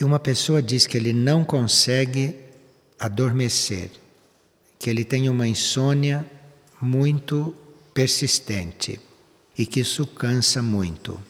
E 0.00 0.04
uma 0.04 0.20
pessoa 0.20 0.62
diz 0.62 0.86
que 0.86 0.96
ele 0.96 1.12
não 1.12 1.44
consegue 1.44 2.36
adormecer, 3.00 3.90
que 4.78 4.88
ele 4.88 5.04
tem 5.04 5.28
uma 5.28 5.48
insônia 5.48 6.24
muito 6.80 7.54
persistente 7.92 9.00
e 9.56 9.66
que 9.66 9.80
isso 9.80 10.06
cansa 10.06 10.62
muito. 10.62 11.20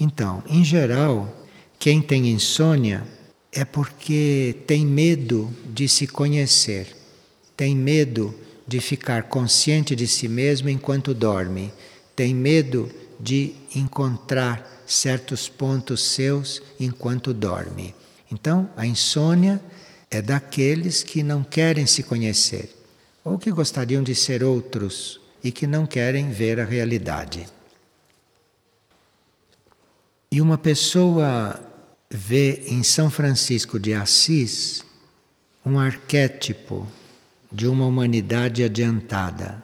Então, 0.00 0.42
em 0.48 0.64
geral, 0.64 1.46
quem 1.78 2.02
tem 2.02 2.28
insônia 2.28 3.06
é 3.52 3.64
porque 3.64 4.56
tem 4.66 4.84
medo 4.84 5.48
de 5.72 5.88
se 5.88 6.08
conhecer, 6.08 6.88
tem 7.56 7.76
medo 7.76 8.34
de 8.66 8.80
ficar 8.80 9.24
consciente 9.24 9.94
de 9.94 10.08
si 10.08 10.26
mesmo 10.26 10.68
enquanto 10.68 11.14
dorme, 11.14 11.72
tem 12.16 12.34
medo 12.34 12.90
de 13.24 13.54
encontrar 13.74 14.84
certos 14.86 15.48
pontos 15.48 16.04
seus 16.04 16.62
enquanto 16.78 17.32
dorme. 17.32 17.94
Então, 18.30 18.68
a 18.76 18.86
insônia 18.86 19.60
é 20.10 20.20
daqueles 20.20 21.02
que 21.02 21.22
não 21.22 21.42
querem 21.42 21.86
se 21.86 22.02
conhecer 22.02 22.70
ou 23.24 23.38
que 23.38 23.50
gostariam 23.50 24.02
de 24.02 24.14
ser 24.14 24.44
outros 24.44 25.18
e 25.42 25.50
que 25.50 25.66
não 25.66 25.86
querem 25.86 26.30
ver 26.30 26.60
a 26.60 26.64
realidade. 26.64 27.46
E 30.30 30.40
uma 30.40 30.58
pessoa 30.58 31.58
vê 32.10 32.64
em 32.66 32.82
São 32.82 33.10
Francisco 33.10 33.78
de 33.78 33.94
Assis 33.94 34.84
um 35.64 35.78
arquétipo 35.78 36.86
de 37.50 37.66
uma 37.66 37.86
humanidade 37.86 38.62
adiantada. 38.62 39.62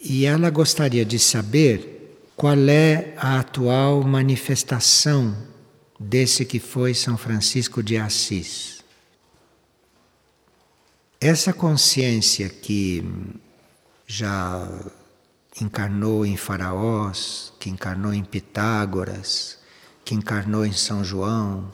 E 0.00 0.24
ela 0.24 0.50
gostaria 0.50 1.04
de 1.04 1.18
saber 1.18 1.95
qual 2.36 2.68
é 2.68 3.14
a 3.16 3.40
atual 3.40 4.02
manifestação 4.02 5.34
desse 5.98 6.44
que 6.44 6.60
foi 6.60 6.92
São 6.92 7.16
Francisco 7.16 7.82
de 7.82 7.96
Assis. 7.96 8.84
Essa 11.18 11.54
consciência 11.54 12.50
que 12.50 13.02
já 14.06 14.68
encarnou 15.58 16.26
em 16.26 16.36
Faraós, 16.36 17.54
que 17.58 17.70
encarnou 17.70 18.12
em 18.12 18.22
Pitágoras, 18.22 19.58
que 20.04 20.14
encarnou 20.14 20.66
em 20.66 20.72
São 20.72 21.02
João, 21.02 21.72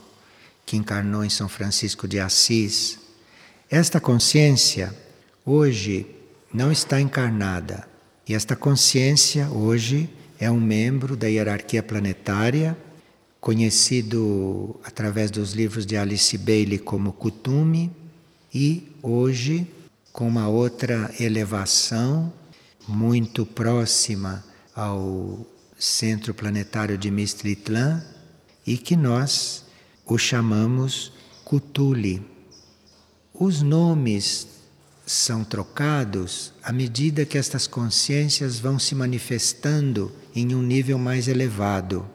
que 0.64 0.76
encarnou 0.76 1.24
em 1.24 1.28
São 1.28 1.48
Francisco 1.48 2.06
de 2.06 2.20
Assis, 2.20 3.00
esta 3.69 4.00
consciência 4.00 4.97
hoje 5.44 6.06
não 6.54 6.70
está 6.70 7.00
encarnada. 7.00 7.88
E 8.28 8.34
esta 8.34 8.54
consciência 8.54 9.48
hoje 9.50 10.08
é 10.42 10.50
um 10.50 10.58
membro 10.58 11.16
da 11.16 11.28
hierarquia 11.28 11.84
planetária, 11.84 12.76
conhecido 13.40 14.74
através 14.82 15.30
dos 15.30 15.52
livros 15.52 15.86
de 15.86 15.96
Alice 15.96 16.36
Bailey 16.36 16.80
como 16.80 17.12
Kutume, 17.12 17.92
e 18.52 18.88
hoje 19.00 19.64
com 20.12 20.26
uma 20.26 20.48
outra 20.48 21.14
elevação 21.20 22.32
muito 22.88 23.46
próxima 23.46 24.44
ao 24.74 25.46
centro 25.78 26.34
planetário 26.34 26.98
de 26.98 27.08
Mistritlan 27.08 28.02
e 28.66 28.76
que 28.76 28.96
nós 28.96 29.64
o 30.04 30.18
chamamos 30.18 31.12
Cthulhu. 31.44 32.20
Os 33.32 33.62
nomes 33.62 34.48
são 35.05 35.45
trocados 35.45 36.53
à 36.62 36.72
medida 36.72 37.25
que 37.25 37.36
estas 37.36 37.67
consciências 37.67 38.58
vão 38.58 38.78
se 38.78 38.95
manifestando 38.95 40.12
em 40.34 40.55
um 40.55 40.62
nível 40.62 40.98
mais 40.98 41.28
elevado. 41.28 42.09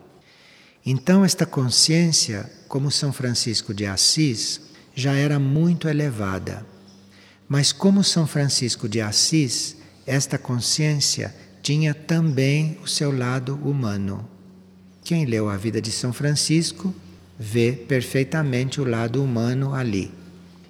Então, 0.86 1.26
esta 1.26 1.46
consciência, 1.46 2.50
como 2.68 2.90
São 2.90 3.12
Francisco 3.12 3.74
de 3.74 3.86
Assis, 3.86 4.62
já 4.96 5.14
era 5.14 5.38
muito 5.38 5.88
elevada. 5.88 6.66
Mas, 7.48 7.72
como 7.72 8.04
São 8.04 8.26
Francisco 8.26 8.88
de 8.88 9.02
Assis, 9.02 9.76
esta 10.06 10.38
consciência 10.38 11.36
tinha 11.62 11.94
também 11.94 12.78
o 12.82 12.88
seu 12.88 13.12
lado 13.12 13.56
humano. 13.56 14.28
Quem 15.04 15.26
leu 15.26 15.50
a 15.50 15.58
vida 15.58 15.82
de 15.82 15.92
São 15.92 16.14
Francisco 16.14 16.94
vê 17.38 17.74
perfeitamente 17.74 18.80
o 18.80 18.86
lado 18.86 19.22
humano 19.22 19.74
ali 19.74 20.12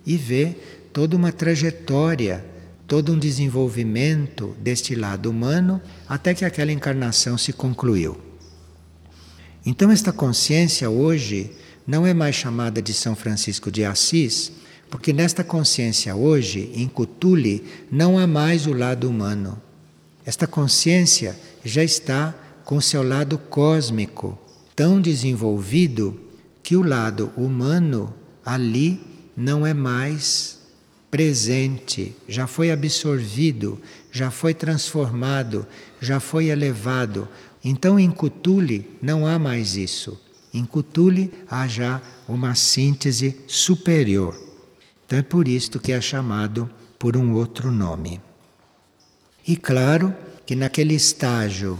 e 0.05 0.17
vê 0.17 0.55
toda 0.97 1.15
uma 1.15 1.31
trajetória, 1.31 2.43
todo 2.87 3.13
um 3.13 3.19
desenvolvimento 3.19 4.57
deste 4.59 4.95
lado 4.95 5.29
humano 5.29 5.79
até 6.09 6.33
que 6.33 6.43
aquela 6.43 6.71
encarnação 6.71 7.37
se 7.37 7.53
concluiu. 7.53 8.17
Então, 9.63 9.91
esta 9.91 10.11
consciência 10.11 10.89
hoje 10.89 11.51
não 11.85 12.03
é 12.03 12.15
mais 12.15 12.35
chamada 12.35 12.81
de 12.81 12.95
São 12.95 13.15
Francisco 13.15 13.69
de 13.69 13.85
Assis, 13.85 14.51
porque 14.89 15.13
nesta 15.13 15.43
consciência 15.43 16.15
hoje, 16.15 16.71
em 16.73 16.87
Cutuli, 16.87 17.63
não 17.91 18.17
há 18.17 18.25
mais 18.25 18.65
o 18.65 18.73
lado 18.73 19.07
humano. 19.07 19.61
Esta 20.25 20.47
consciência 20.47 21.37
já 21.63 21.83
está 21.83 22.33
com 22.65 22.81
seu 22.81 23.03
lado 23.03 23.37
cósmico 23.37 24.35
tão 24.75 24.99
desenvolvido 24.99 26.19
que 26.63 26.75
o 26.75 26.81
lado 26.81 27.31
humano 27.37 28.11
ali 28.43 28.99
não 29.35 29.63
é 29.63 29.75
mais 29.75 30.56
presente, 31.17 32.15
já 32.27 32.45
foi 32.45 32.69
absorvido, 32.69 33.81
já 34.11 34.29
foi 34.29 34.53
transformado, 34.53 35.65
já 35.99 36.19
foi 36.19 36.49
elevado. 36.49 37.27
Então 37.63 37.99
em 37.99 38.11
Cthulhu 38.11 38.85
não 39.01 39.25
há 39.25 39.39
mais 39.39 39.75
isso. 39.75 40.21
Em 40.53 40.63
Cthulhu 40.63 41.27
há 41.49 41.67
já 41.67 41.99
uma 42.27 42.53
síntese 42.53 43.35
superior. 43.47 44.39
Então 45.07 45.17
é 45.17 45.23
por 45.23 45.47
isto 45.47 45.79
que 45.79 45.91
é 45.91 45.99
chamado 45.99 46.69
por 46.99 47.17
um 47.17 47.33
outro 47.33 47.71
nome. 47.71 48.21
E 49.47 49.57
claro 49.57 50.13
que 50.45 50.55
naquele 50.55 50.93
estágio 50.93 51.79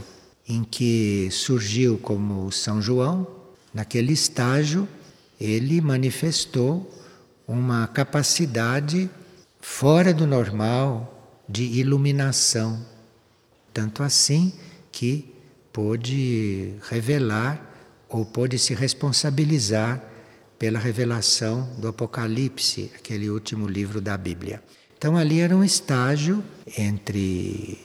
em 0.49 0.63
que 0.63 1.29
surgiu 1.29 1.99
como 1.99 2.51
São 2.51 2.81
João, 2.81 3.27
naquele 3.71 4.13
estágio 4.13 4.87
ele 5.39 5.79
manifestou 5.79 6.91
uma 7.47 7.85
capacidade 7.85 9.07
fora 9.69 10.11
do 10.11 10.25
normal 10.25 11.43
de 11.47 11.63
iluminação. 11.63 12.83
Tanto 13.71 14.01
assim 14.01 14.53
que 14.91 15.35
pôde 15.71 16.73
revelar 16.89 17.61
ou 18.09 18.25
pôde 18.25 18.57
se 18.57 18.73
responsabilizar 18.73 20.01
pela 20.57 20.79
revelação 20.79 21.69
do 21.77 21.89
Apocalipse, 21.89 22.91
aquele 22.95 23.29
último 23.29 23.67
livro 23.67 24.01
da 24.01 24.17
Bíblia. 24.17 24.63
Então 24.97 25.15
ali 25.15 25.41
era 25.41 25.55
um 25.55 25.63
estágio 25.63 26.43
entre 26.75 27.77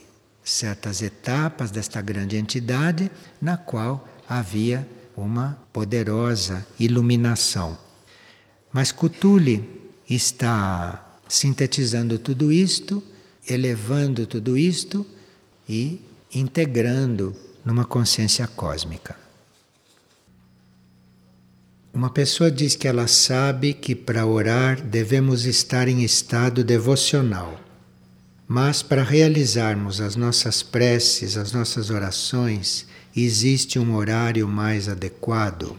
certas 0.43 1.03
etapas 1.03 1.71
desta 1.71 2.01
grande 2.01 2.37
entidade 2.37 3.11
na 3.39 3.59
qual 3.59 4.09
havia 4.27 4.89
uma 5.15 5.59
poderosa 5.73 6.65
iluminação. 6.79 7.77
Mas 8.73 8.93
Cthulhu 8.93 9.63
está 10.09 11.12
sintetizando 11.33 12.19
tudo 12.19 12.53
isto, 12.53 13.03
elevando 13.49 14.27
tudo 14.27 14.59
isto 14.59 15.07
e 15.67 15.99
integrando 16.35 17.35
numa 17.65 17.87
consciência 17.87 18.47
cósmica. 18.47 19.17
Uma 21.91 22.11
pessoa 22.11 22.51
diz 22.51 22.77
que 22.77 22.87
ela 22.87 23.07
sabe 23.07 23.73
que 23.73 23.95
para 23.95 24.27
orar 24.27 24.83
devemos 24.83 25.47
estar 25.47 25.89
em 25.89 26.03
estado 26.05 26.63
devocional. 26.63 27.59
Mas 28.47 28.83
para 28.83 29.03
realizarmos 29.03 30.03
as 30.03 30.17
nossas 30.17 30.63
preces, 30.63 31.39
as 31.39 31.51
nossas 31.51 31.89
orações, 31.89 32.87
existe 33.17 33.79
um 33.79 33.95
horário 33.95 34.47
mais 34.47 34.87
adequado. 34.87 35.75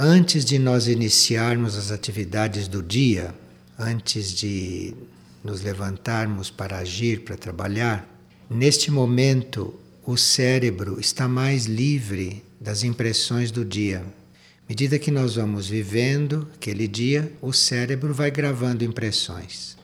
Antes 0.00 0.44
de 0.44 0.60
nós 0.60 0.86
iniciarmos 0.86 1.76
as 1.76 1.90
atividades 1.90 2.68
do 2.68 2.80
dia, 2.80 3.34
antes 3.76 4.32
de 4.32 4.94
nos 5.42 5.60
levantarmos 5.60 6.50
para 6.50 6.78
agir, 6.78 7.22
para 7.22 7.36
trabalhar, 7.36 8.08
neste 8.48 8.92
momento 8.92 9.74
o 10.06 10.16
cérebro 10.16 11.00
está 11.00 11.26
mais 11.26 11.66
livre 11.66 12.44
das 12.60 12.84
impressões 12.84 13.50
do 13.50 13.64
dia. 13.64 13.98
À 13.98 14.68
medida 14.68 15.00
que 15.00 15.10
nós 15.10 15.34
vamos 15.34 15.66
vivendo 15.66 16.46
aquele 16.54 16.86
dia, 16.86 17.32
o 17.42 17.52
cérebro 17.52 18.14
vai 18.14 18.30
gravando 18.30 18.84
impressões. 18.84 19.76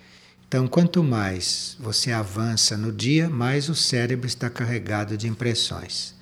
Então, 0.47 0.69
quanto 0.69 1.03
mais 1.03 1.77
você 1.81 2.13
avança 2.13 2.77
no 2.77 2.93
dia, 2.93 3.29
mais 3.29 3.69
o 3.69 3.75
cérebro 3.75 4.29
está 4.29 4.49
carregado 4.49 5.17
de 5.17 5.27
impressões. 5.27 6.15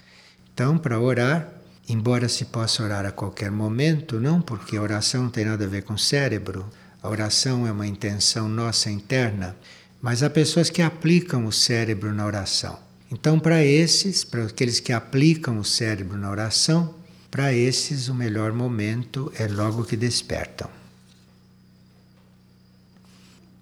Então, 0.55 0.79
para 0.79 0.99
orar, 0.99 1.62
Embora 1.89 2.29
se 2.29 2.45
possa 2.47 2.83
orar 2.83 3.05
a 3.05 3.11
qualquer 3.11 3.51
momento, 3.51 4.21
não 4.21 4.41
porque 4.41 4.77
a 4.77 4.83
oração 4.83 5.25
não 5.25 5.31
tem 5.31 5.45
nada 5.45 5.65
a 5.65 5.69
ver 5.69 5.83
com 5.83 5.95
o 5.95 5.99
cérebro, 5.99 6.69
a 7.03 7.09
oração 7.09 7.67
é 7.67 7.73
uma 7.73 7.87
intenção 7.87 8.49
nossa 8.49 8.91
interna, 8.91 9.57
mas 10.01 10.23
há 10.23 10.31
pessoas 10.31 10.71
que 10.71 10.83
aplicam 10.83 11.45
o 11.47 11.53
cérebro 11.53 12.15
na 12.15 12.25
oração. 12.25 12.79
Então, 13.11 13.39
para 13.39 13.65
esses, 13.65 14.25
para 14.25 14.45
aqueles 14.45 14.81
que 14.81 14.93
aplicam 14.93 15.59
o 15.59 15.65
cérebro 15.65 16.17
na 16.17 16.31
oração, 16.31 16.95
Para 17.33 17.55
esses, 17.55 18.09
o 18.09 18.15
melhor 18.15 18.53
momento 18.53 19.33
é 19.39 19.49
logo 19.49 19.85
que 19.85 19.97
despertam. 19.97 20.69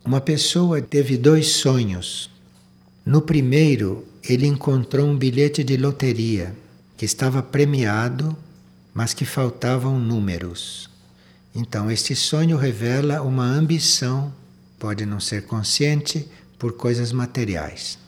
Uma 0.05 0.20
pessoa 0.20 0.82
teve 0.82 1.17
dois 1.17 1.46
sonhos. 1.52 2.28
No 3.06 3.22
primeiro, 3.22 4.05
ele 4.28 4.49
encontrou 4.49 5.06
um 5.06 5.17
bilhete 5.17 5.62
de 5.62 5.76
loteria 5.76 6.52
que 7.00 7.06
estava 7.06 7.43
premiado, 7.43 8.37
mas 8.93 9.14
que 9.14 9.25
faltavam 9.25 9.99
números. 9.99 10.91
Então, 11.55 11.91
este 11.91 12.14
sonho 12.14 12.58
revela 12.58 13.23
uma 13.23 13.43
ambição, 13.43 14.31
pode 14.79 15.06
não 15.06 15.19
ser 15.19 15.47
consciente, 15.47 16.29
por 16.58 16.75
coisas 16.75 17.11
materiais. 17.11 17.99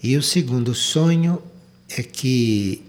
E 0.00 0.16
o 0.16 0.22
segundo 0.22 0.72
sonho 0.72 1.42
é 1.88 2.00
que 2.00 2.80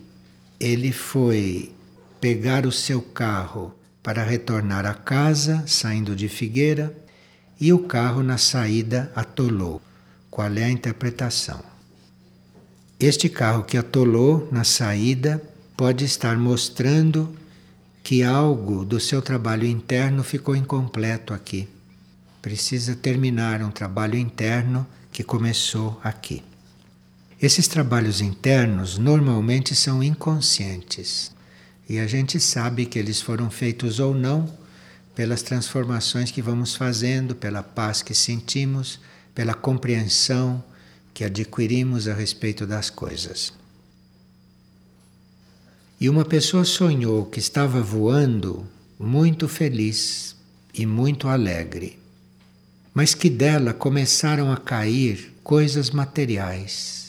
ele 0.60 0.92
foi 0.92 1.74
pegar 2.20 2.68
o 2.68 2.72
seu 2.72 3.02
carro 3.02 3.74
para 4.04 4.24
retornar 4.24 4.86
à 4.86 4.94
casa, 4.94 5.64
saindo 5.66 6.16
de 6.16 6.30
Figueira, 6.30 6.96
e 7.60 7.74
o 7.74 7.80
carro 7.80 8.22
na 8.22 8.38
saída 8.38 9.12
atolou. 9.16 9.82
Qual 10.30 10.54
é 10.54 10.66
a 10.66 10.70
interpretação? 10.70 11.71
Este 13.02 13.28
carro 13.30 13.64
que 13.64 13.78
atolou 13.78 14.48
na 14.52 14.64
saída 14.64 15.42
pode 15.76 16.06
estar 16.06 16.38
mostrando 16.38 17.36
que 18.04 18.22
algo 18.22 18.86
do 18.86 19.00
seu 19.00 19.24
trabalho 19.24 19.66
interno 19.66 20.24
ficou 20.24 20.56
incompleto 20.56 21.34
aqui. 21.34 21.68
Precisa 22.44 22.96
terminar 22.96 23.64
um 23.64 23.72
trabalho 23.72 24.16
interno 24.16 24.86
que 25.12 25.24
começou 25.24 26.00
aqui. 26.04 26.44
Esses 27.42 27.68
trabalhos 27.68 28.22
internos 28.22 29.00
normalmente 29.00 29.76
são 29.76 30.04
inconscientes 30.04 31.32
e 31.90 31.98
a 31.98 32.06
gente 32.06 32.40
sabe 32.40 32.86
que 32.86 33.00
eles 33.00 33.20
foram 33.20 33.50
feitos 33.50 34.00
ou 34.00 34.14
não 34.14 34.48
pelas 35.16 35.42
transformações 35.42 36.30
que 36.30 36.40
vamos 36.40 36.76
fazendo, 36.76 37.34
pela 37.34 37.64
paz 37.64 38.04
que 38.04 38.14
sentimos, 38.14 39.00
pela 39.34 39.56
compreensão 39.56 40.64
que 41.14 41.24
adquirimos 41.24 42.08
a 42.08 42.14
respeito 42.14 42.66
das 42.66 42.90
coisas. 42.90 43.54
E 46.00 46.10
uma 46.10 46.26
pessoa 46.26 46.66
sonhou 46.66 47.26
que 47.26 47.40
estava 47.40 47.82
voando 47.82 48.66
muito 49.00 49.48
feliz 49.48 50.36
e 50.74 50.86
muito 50.86 51.28
alegre, 51.28 52.00
mas 52.94 53.14
que 53.14 53.30
dela 53.30 53.74
começaram 53.74 54.52
a 54.52 54.58
cair 54.58 55.34
coisas 55.44 55.92
materiais 55.92 57.02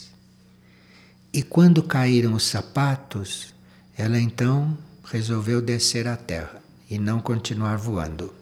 e 1.34 1.43
quando 1.43 1.82
caíram 1.82 2.34
os 2.34 2.44
sapatos, 2.44 3.54
ela 3.96 4.20
então 4.20 4.76
resolveu 5.04 5.62
descer 5.62 6.06
à 6.06 6.14
terra 6.14 6.62
e 6.90 6.99
não 6.99 7.20
continuar 7.20 7.76
voando. 7.76 8.34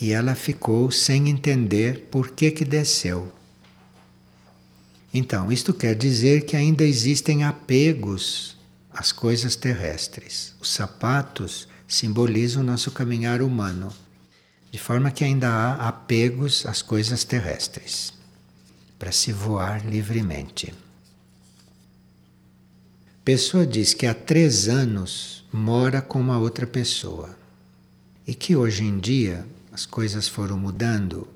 E 0.00 0.10
ela 0.10 0.34
ficou 0.34 0.90
sem 0.90 1.28
entender 1.28 2.08
por 2.10 2.30
que 2.32 2.50
que 2.50 2.64
desceu. 2.64 3.32
Então, 5.12 5.50
isto 5.50 5.72
quer 5.72 5.94
dizer 5.94 6.44
que 6.44 6.56
ainda 6.56 6.84
existem 6.84 7.44
apegos 7.44 8.56
às 8.90 9.10
coisas 9.12 9.56
terrestres. 9.56 10.54
Os 10.60 10.70
sapatos 10.70 11.66
simbolizam 11.86 12.62
o 12.62 12.66
nosso 12.66 12.90
caminhar 12.90 13.40
humano, 13.40 13.92
de 14.70 14.78
forma 14.78 15.10
que 15.10 15.24
ainda 15.24 15.48
há 15.48 15.88
apegos 15.88 16.66
às 16.66 16.82
coisas 16.82 17.24
terrestres 17.24 18.12
para 18.98 19.12
se 19.12 19.32
voar 19.32 19.86
livremente. 19.86 20.74
Pessoa 23.24 23.66
diz 23.66 23.94
que 23.94 24.06
há 24.06 24.14
três 24.14 24.68
anos 24.68 25.44
mora 25.52 26.02
com 26.02 26.20
uma 26.20 26.38
outra 26.38 26.66
pessoa 26.66 27.36
e 28.26 28.34
que 28.34 28.56
hoje 28.56 28.84
em 28.84 28.98
dia 28.98 29.46
as 29.72 29.86
coisas 29.86 30.26
foram 30.28 30.58
mudando 30.58 31.28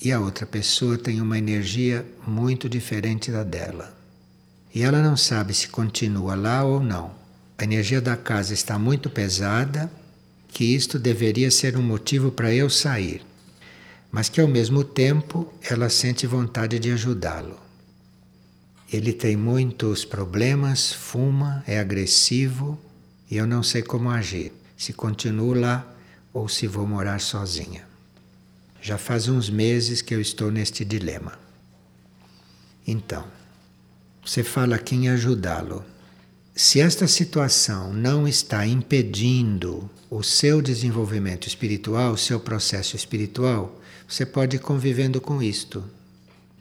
e 0.00 0.12
a 0.12 0.20
outra 0.20 0.46
pessoa 0.46 0.96
tem 0.96 1.20
uma 1.20 1.36
energia 1.36 2.06
muito 2.26 2.68
diferente 2.68 3.30
da 3.32 3.42
dela. 3.42 3.96
E 4.74 4.82
ela 4.82 5.02
não 5.02 5.16
sabe 5.16 5.52
se 5.54 5.68
continua 5.68 6.34
lá 6.34 6.62
ou 6.62 6.80
não. 6.80 7.12
A 7.56 7.64
energia 7.64 8.00
da 8.00 8.16
casa 8.16 8.54
está 8.54 8.78
muito 8.78 9.10
pesada, 9.10 9.90
que 10.46 10.64
isto 10.64 10.98
deveria 10.98 11.50
ser 11.50 11.76
um 11.76 11.82
motivo 11.82 12.30
para 12.30 12.54
eu 12.54 12.70
sair, 12.70 13.22
mas 14.10 14.28
que 14.28 14.40
ao 14.40 14.48
mesmo 14.48 14.84
tempo 14.84 15.52
ela 15.62 15.88
sente 15.88 16.26
vontade 16.26 16.78
de 16.78 16.92
ajudá-lo. 16.92 17.58
Ele 18.90 19.12
tem 19.12 19.36
muitos 19.36 20.04
problemas, 20.04 20.92
fuma, 20.92 21.62
é 21.66 21.78
agressivo 21.78 22.78
e 23.30 23.36
eu 23.36 23.46
não 23.46 23.62
sei 23.62 23.82
como 23.82 24.08
agir. 24.08 24.52
Se 24.76 24.92
continuo 24.92 25.52
lá 25.54 25.84
ou 26.32 26.48
se 26.48 26.66
vou 26.68 26.86
morar 26.86 27.20
sozinha. 27.20 27.87
Já 28.80 28.96
faz 28.96 29.28
uns 29.28 29.50
meses 29.50 30.00
que 30.00 30.14
eu 30.14 30.20
estou 30.20 30.50
neste 30.50 30.84
dilema. 30.84 31.38
Então, 32.86 33.24
você 34.24 34.42
fala 34.42 34.76
aqui 34.76 34.94
em 34.94 35.08
ajudá-lo. 35.08 35.84
Se 36.54 36.80
esta 36.80 37.06
situação 37.06 37.92
não 37.92 38.26
está 38.26 38.66
impedindo 38.66 39.88
o 40.10 40.22
seu 40.22 40.60
desenvolvimento 40.60 41.46
espiritual, 41.46 42.12
o 42.12 42.18
seu 42.18 42.40
processo 42.40 42.96
espiritual, 42.96 43.80
você 44.08 44.26
pode 44.26 44.56
ir 44.56 44.60
convivendo 44.60 45.20
com 45.20 45.42
isto 45.42 45.84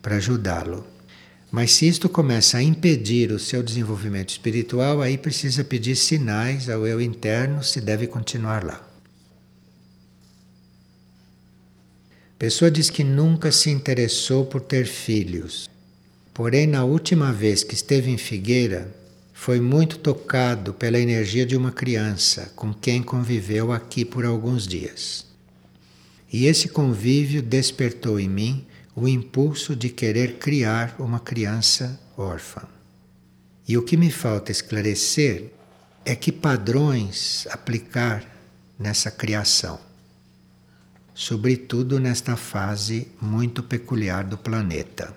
para 0.02 0.18
ajudá-lo. 0.18 0.86
Mas 1.52 1.72
se 1.72 1.88
isto 1.88 2.10
começa 2.10 2.58
a 2.58 2.64
impedir 2.64 3.32
o 3.32 3.40
seu 3.40 3.64
desenvolvimento 3.64 4.30
espiritual, 4.30 5.02
aí 5.02 5.18
precisa 5.18 5.64
pedir 5.64 5.96
sinais 5.96 6.70
ao 6.70 6.86
eu 6.86 7.02
interno 7.02 7.64
se 7.64 7.80
deve 7.80 8.06
continuar 8.06 8.64
lá. 8.64 8.87
Pessoa 12.38 12.70
diz 12.70 12.90
que 12.90 13.04
nunca 13.04 13.52
se 13.52 13.70
interessou 13.70 14.46
por 14.46 14.62
ter 14.62 14.86
filhos. 14.86 15.70
Porém, 16.34 16.68
na 16.68 16.84
última 16.84 17.34
vez 17.34 17.64
que 17.64 17.74
esteve 17.74 18.12
em 18.12 18.18
Figueira, 18.18 18.94
foi 19.34 19.60
muito 19.60 19.98
tocado 19.98 20.74
pela 20.74 21.00
energia 21.00 21.46
de 21.46 21.56
uma 21.56 21.72
criança 21.72 22.52
com 22.56 22.74
quem 22.74 23.02
conviveu 23.02 23.72
aqui 23.72 24.04
por 24.06 24.26
alguns 24.26 24.68
dias. 24.68 25.26
E 26.32 26.46
esse 26.46 26.68
convívio 26.68 27.42
despertou 27.42 28.20
em 28.20 28.28
mim 28.28 28.66
o 28.96 29.08
impulso 29.08 29.76
de 29.76 29.90
querer 29.90 30.38
criar 30.38 30.96
uma 31.00 31.20
criança 31.20 32.00
órfã. 32.18 32.64
E 33.68 33.78
o 33.78 33.84
que 33.84 33.96
me 33.96 34.12
falta 34.12 34.52
esclarecer 34.52 35.52
é 36.04 36.16
que 36.16 36.32
padrões 36.32 37.48
aplicar 37.50 38.26
nessa 38.78 39.12
criação, 39.12 39.80
sobretudo 41.18 42.00
nesta 42.00 42.36
fase 42.36 43.08
muito 43.20 43.64
peculiar 43.64 44.24
do 44.24 44.38
planeta. 44.38 45.16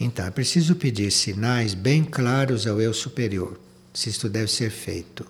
Então, 0.00 0.24
é 0.24 0.30
preciso 0.30 0.74
pedir 0.74 1.10
sinais 1.10 1.74
bem 1.74 2.02
claros 2.02 2.66
ao 2.66 2.80
eu 2.80 2.94
superior, 2.94 3.60
se 3.92 4.08
isto 4.08 4.26
deve 4.26 4.50
ser 4.50 4.70
feito. 4.70 5.26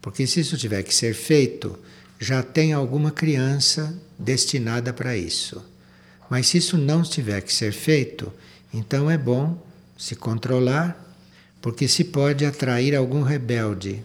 Porque 0.00 0.26
se 0.26 0.40
isso 0.40 0.56
tiver 0.56 0.82
que 0.82 0.94
ser 0.94 1.12
feito, 1.12 1.78
já 2.18 2.42
tem 2.42 2.72
alguma 2.72 3.10
criança 3.10 3.94
destinada 4.18 4.94
para 4.94 5.14
isso. 5.14 5.62
Mas 6.30 6.46
se 6.46 6.56
isso 6.56 6.78
não 6.78 7.02
tiver 7.02 7.42
que 7.42 7.52
ser 7.52 7.72
feito, 7.72 8.32
então 8.72 9.10
é 9.10 9.18
bom 9.18 9.62
se 9.94 10.16
controlar, 10.16 10.96
porque 11.60 11.86
se 11.86 12.02
pode 12.02 12.46
atrair 12.46 12.96
algum 12.96 13.20
rebelde 13.20 14.02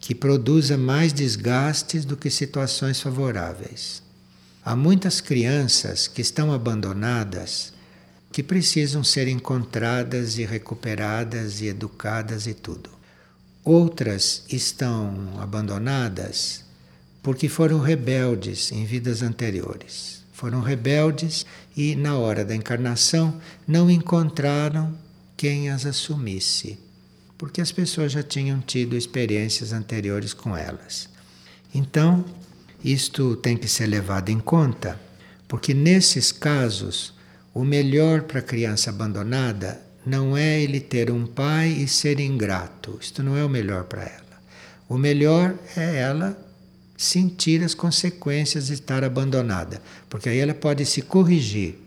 que 0.00 0.14
produza 0.14 0.76
mais 0.76 1.12
desgastes 1.12 2.04
do 2.04 2.16
que 2.16 2.30
situações 2.30 3.00
favoráveis. 3.00 4.02
Há 4.64 4.76
muitas 4.76 5.20
crianças 5.20 6.06
que 6.06 6.20
estão 6.20 6.52
abandonadas 6.52 7.72
que 8.30 8.42
precisam 8.42 9.02
ser 9.02 9.26
encontradas 9.28 10.38
e 10.38 10.44
recuperadas 10.44 11.60
e 11.60 11.66
educadas 11.66 12.46
e 12.46 12.54
tudo. 12.54 12.90
Outras 13.64 14.44
estão 14.48 15.38
abandonadas 15.40 16.64
porque 17.22 17.48
foram 17.48 17.80
rebeldes 17.80 18.70
em 18.70 18.84
vidas 18.84 19.22
anteriores 19.22 20.18
foram 20.38 20.60
rebeldes 20.60 21.44
e, 21.76 21.96
na 21.96 22.16
hora 22.16 22.44
da 22.44 22.54
encarnação, 22.54 23.40
não 23.66 23.90
encontraram 23.90 24.96
quem 25.36 25.68
as 25.68 25.84
assumisse, 25.84 26.78
porque 27.38 27.60
as 27.60 27.70
pessoas 27.70 28.10
já 28.10 28.22
tinham 28.22 28.60
tido 28.60 28.96
experiências 28.96 29.72
anteriores 29.72 30.34
com 30.34 30.56
elas. 30.56 31.08
Então, 31.72 32.24
isto 32.84 33.36
tem 33.36 33.56
que 33.56 33.68
ser 33.68 33.86
levado 33.86 34.30
em 34.30 34.40
conta, 34.40 35.00
porque 35.46 35.72
nesses 35.72 36.32
casos, 36.32 37.14
o 37.54 37.64
melhor 37.64 38.22
para 38.22 38.40
a 38.40 38.42
criança 38.42 38.90
abandonada 38.90 39.80
não 40.04 40.36
é 40.36 40.60
ele 40.60 40.80
ter 40.80 41.10
um 41.10 41.26
pai 41.26 41.68
e 41.68 41.86
ser 41.86 42.18
ingrato. 42.18 42.98
Isto 43.00 43.22
não 43.22 43.36
é 43.36 43.44
o 43.44 43.48
melhor 43.48 43.84
para 43.84 44.02
ela. 44.02 44.42
O 44.88 44.98
melhor 44.98 45.54
é 45.76 45.96
ela 46.00 46.36
sentir 46.96 47.62
as 47.62 47.74
consequências 47.74 48.66
de 48.66 48.74
estar 48.74 49.04
abandonada, 49.04 49.80
porque 50.10 50.28
aí 50.28 50.38
ela 50.38 50.54
pode 50.54 50.84
se 50.84 51.02
corrigir. 51.02 51.78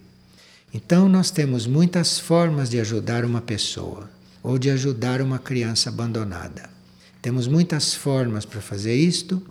Então, 0.73 1.09
nós 1.09 1.29
temos 1.29 1.67
muitas 1.67 2.17
formas 2.17 2.69
de 2.69 2.79
ajudar 2.79 3.25
uma 3.25 3.41
pessoa 3.41 4.09
ou 4.43 4.57
de 4.57 4.69
ajudar 4.69 5.21
uma 5.21 5.39
criança 5.39 5.89
abandonada. 5.89 6.69
Temos 7.21 7.47
muitas 7.47 7.93
formas 7.93 8.45
para 8.45 8.61
fazer 8.61 8.95
isto, 8.95 9.41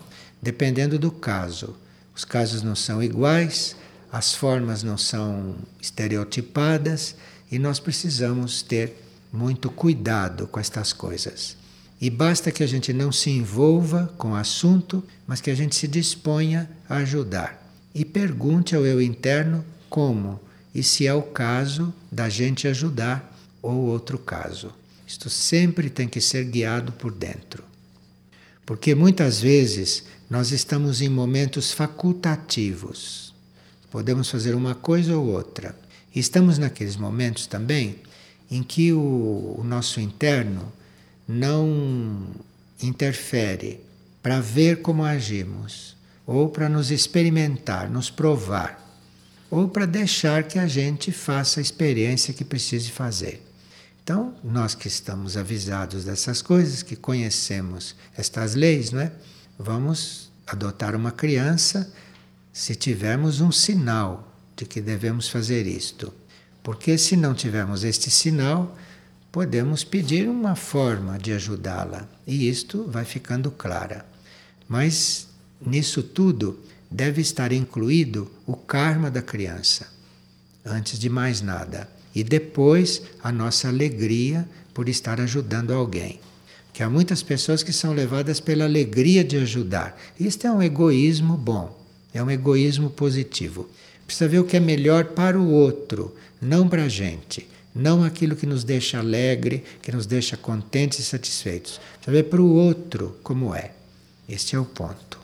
dependendo 0.43 0.99
do 0.99 1.11
caso. 1.11 1.77
Os 2.15 2.25
casos 2.25 2.63
não 2.63 2.75
são 2.75 3.03
iguais, 3.03 3.77
as 4.13 4.35
formas 4.35 4.83
não 4.83 4.99
são 4.99 5.55
estereotipadas 5.81 7.15
e 7.51 7.59
nós 7.59 7.79
precisamos 7.79 8.63
ter 8.63 8.97
muito 9.33 9.71
cuidado 9.71 10.49
com 10.49 10.59
estas 10.59 10.93
coisas. 10.93 11.57
E 12.01 12.09
basta 12.09 12.51
que 12.51 12.63
a 12.65 12.67
gente 12.67 12.93
não 12.93 13.13
se 13.13 13.31
envolva 13.31 14.13
com 14.17 14.33
o 14.33 14.35
assunto, 14.35 15.05
mas 15.27 15.41
que 15.41 15.51
a 15.51 15.55
gente 15.55 15.77
se 15.77 15.87
disponha 15.87 16.69
a 16.89 16.97
ajudar. 16.97 17.63
E 17.95 18.05
pergunte 18.05 18.75
ao 18.75 18.85
eu 18.87 19.01
interno 19.01 19.65
como 19.89 20.41
e 20.75 20.83
se 20.83 21.07
é 21.07 21.13
o 21.13 21.23
caso 21.23 21.93
da 22.11 22.29
gente 22.29 22.67
ajudar 22.67 23.37
ou 23.61 23.75
outro 23.75 24.19
caso. 24.19 24.73
Isto 25.11 25.29
sempre 25.29 25.90
tem 25.90 26.07
que 26.07 26.21
ser 26.21 26.45
guiado 26.45 26.93
por 26.93 27.11
dentro. 27.11 27.64
Porque 28.64 28.95
muitas 28.95 29.40
vezes 29.40 30.05
nós 30.31 30.52
estamos 30.52 31.02
em 31.02 31.09
momentos 31.09 31.73
facultativos. 31.73 33.35
Podemos 33.90 34.31
fazer 34.31 34.55
uma 34.55 34.73
coisa 34.73 35.19
ou 35.19 35.26
outra. 35.26 35.75
Estamos 36.14 36.59
naqueles 36.59 36.95
momentos 36.95 37.49
também 37.49 37.97
em 38.49 38.62
que 38.62 38.93
o, 38.93 39.57
o 39.59 39.64
nosso 39.64 40.00
interno 40.00 40.73
não 41.26 42.29
interfere 42.81 43.81
para 44.23 44.40
ver 44.40 44.81
como 44.81 45.02
agimos, 45.02 45.97
ou 46.25 46.50
para 46.50 46.69
nos 46.69 46.93
experimentar, 46.93 47.90
nos 47.90 48.11
provar, 48.11 48.79
ou 49.50 49.67
para 49.67 49.87
deixar 49.87 50.45
que 50.45 50.57
a 50.57 50.69
gente 50.69 51.11
faça 51.11 51.59
a 51.59 51.62
experiência 51.62 52.33
que 52.33 52.45
precise 52.45 52.93
fazer. 52.93 53.50
Então, 54.11 54.35
nós 54.43 54.75
que 54.75 54.88
estamos 54.88 55.37
avisados 55.37 56.05
dessas 56.05 56.43
coisas, 56.43 56.83
que 56.83 56.97
conhecemos 56.97 57.95
estas 58.19 58.57
leis, 58.57 58.90
não 58.90 59.02
é? 59.02 59.12
Vamos 59.57 60.33
adotar 60.49 60.97
uma 60.97 61.12
criança 61.12 61.88
se 62.52 62.75
tivermos 62.75 63.40
um 63.40 63.52
sinal 63.52 64.35
de 64.57 64.64
que 64.64 64.81
devemos 64.81 65.29
fazer 65.29 65.64
isto. 65.64 66.12
Porque 66.61 66.99
se 66.99 67.17
não 67.17 67.35
tivermos 67.35 67.85
este 67.85 68.11
sinal, 68.11 68.76
podemos 69.31 69.85
pedir 69.85 70.29
uma 70.29 70.57
forma 70.57 71.17
de 71.17 71.33
ajudá-la 71.33 72.09
e 72.26 72.49
isto 72.49 72.87
vai 72.88 73.05
ficando 73.05 73.49
clara. 73.52 74.05
Mas 74.69 75.29
nisso 75.64 76.02
tudo 76.02 76.59
deve 76.90 77.23
estar 77.23 77.52
incluído 77.52 78.29
o 78.45 78.57
karma 78.57 79.09
da 79.09 79.23
criança, 79.23 79.87
antes 80.64 80.99
de 80.99 81.09
mais 81.09 81.40
nada 81.40 82.00
e 82.14 82.25
depois 82.25 83.02
a 83.23 83.31
nossa 83.31 83.69
alegria 83.69 84.49
por 84.75 84.88
estar 84.88 85.21
ajudando 85.21 85.73
alguém. 85.73 86.21
Que 86.73 86.83
há 86.83 86.90
muitas 86.90 87.23
pessoas 87.23 87.62
que 87.62 87.73
são 87.73 87.93
levadas 87.93 88.40
pela 88.40 88.64
alegria 88.64 89.25
de 89.25 89.37
ajudar. 89.37 90.00
Isto 90.19 90.47
é 90.47 90.52
um 90.52 90.62
egoísmo 90.62 91.37
bom, 91.37 91.79
é 92.14 92.23
um 92.23 92.31
egoísmo 92.31 92.90
positivo. 92.90 93.69
Precisa 94.07 94.29
ver 94.29 94.38
o 94.38 94.45
que 94.45 94.57
é 94.57 94.61
melhor 94.61 95.07
para 95.07 95.38
o 95.38 95.50
outro, 95.50 96.14
não 96.40 96.69
para 96.69 96.85
a 96.85 96.88
gente. 96.88 97.47
Não 97.75 98.02
aquilo 98.02 98.35
que 98.35 98.47
nos 98.47 98.64
deixa 98.64 98.99
alegre, 98.99 99.62
que 99.81 99.93
nos 99.93 100.07
deixa 100.07 100.37
contentes 100.37 100.99
e 100.99 101.05
satisfeitos. 101.05 101.81
Precisa 101.97 102.11
ver 102.11 102.25
para 102.25 102.43
o 102.43 102.52
outro 102.52 103.17
como 103.23 103.55
é. 103.55 103.73
Este 104.29 104.57
é 104.57 104.59
o 104.59 104.64
ponto. 104.64 105.21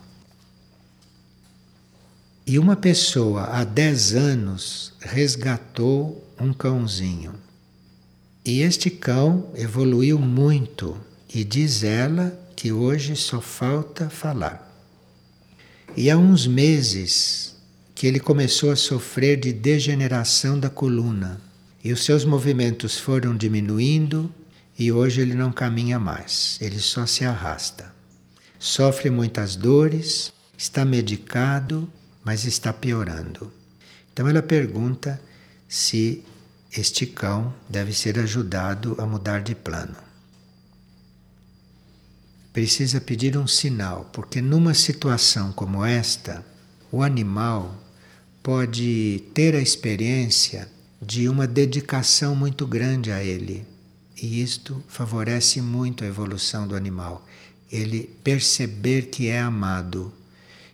E 2.46 2.60
uma 2.60 2.76
pessoa 2.76 3.44
há 3.44 3.64
10 3.64 4.14
anos 4.14 4.92
resgatou 5.00 6.25
um 6.40 6.52
cãozinho. 6.52 7.34
E 8.44 8.60
este 8.60 8.90
cão 8.90 9.50
evoluiu 9.54 10.18
muito 10.18 10.96
e 11.34 11.42
diz 11.44 11.82
ela 11.82 12.38
que 12.54 12.72
hoje 12.72 13.16
só 13.16 13.40
falta 13.40 14.08
falar. 14.08 14.66
E 15.96 16.10
há 16.10 16.16
uns 16.16 16.46
meses 16.46 17.56
que 17.94 18.06
ele 18.06 18.20
começou 18.20 18.70
a 18.70 18.76
sofrer 18.76 19.38
de 19.38 19.52
degeneração 19.52 20.60
da 20.60 20.68
coluna 20.68 21.40
e 21.82 21.92
os 21.92 22.04
seus 22.04 22.24
movimentos 22.24 22.98
foram 22.98 23.36
diminuindo 23.36 24.32
e 24.78 24.92
hoje 24.92 25.22
ele 25.22 25.34
não 25.34 25.50
caminha 25.50 25.98
mais, 25.98 26.58
ele 26.60 26.78
só 26.78 27.06
se 27.06 27.24
arrasta. 27.24 27.94
Sofre 28.58 29.08
muitas 29.10 29.56
dores, 29.56 30.32
está 30.56 30.84
medicado, 30.84 31.90
mas 32.22 32.44
está 32.44 32.72
piorando. 32.72 33.52
Então 34.12 34.28
ela 34.28 34.42
pergunta 34.42 35.20
se 35.68 36.24
este 36.72 37.06
cão 37.06 37.54
deve 37.68 37.92
ser 37.92 38.18
ajudado 38.18 38.96
a 38.98 39.06
mudar 39.06 39.40
de 39.42 39.54
plano. 39.54 39.96
Precisa 42.52 43.00
pedir 43.00 43.36
um 43.36 43.46
sinal, 43.46 44.08
porque 44.12 44.40
numa 44.40 44.74
situação 44.74 45.52
como 45.52 45.84
esta, 45.84 46.44
o 46.90 47.02
animal 47.02 47.74
pode 48.42 49.22
ter 49.34 49.54
a 49.54 49.60
experiência 49.60 50.68
de 51.00 51.28
uma 51.28 51.46
dedicação 51.46 52.34
muito 52.34 52.66
grande 52.66 53.12
a 53.12 53.22
ele. 53.22 53.66
E 54.20 54.42
isto 54.42 54.82
favorece 54.88 55.60
muito 55.60 56.04
a 56.04 56.06
evolução 56.06 56.66
do 56.66 56.74
animal. 56.74 57.26
Ele 57.70 58.10
perceber 58.24 59.06
que 59.06 59.28
é 59.28 59.40
amado. 59.40 60.12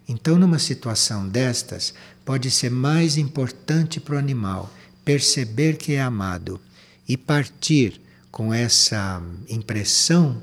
Então, 0.09 0.39
numa 0.39 0.59
situação 0.59 1.29
destas, 1.29 1.93
pode 2.25 2.51
ser 2.51 2.71
mais 2.71 3.17
importante 3.17 3.99
para 3.99 4.15
o 4.15 4.19
animal 4.19 4.73
perceber 5.05 5.77
que 5.77 5.95
é 5.95 6.01
amado 6.01 6.61
e 7.09 7.17
partir 7.17 8.01
com 8.31 8.53
essa 8.53 9.23
impressão 9.49 10.43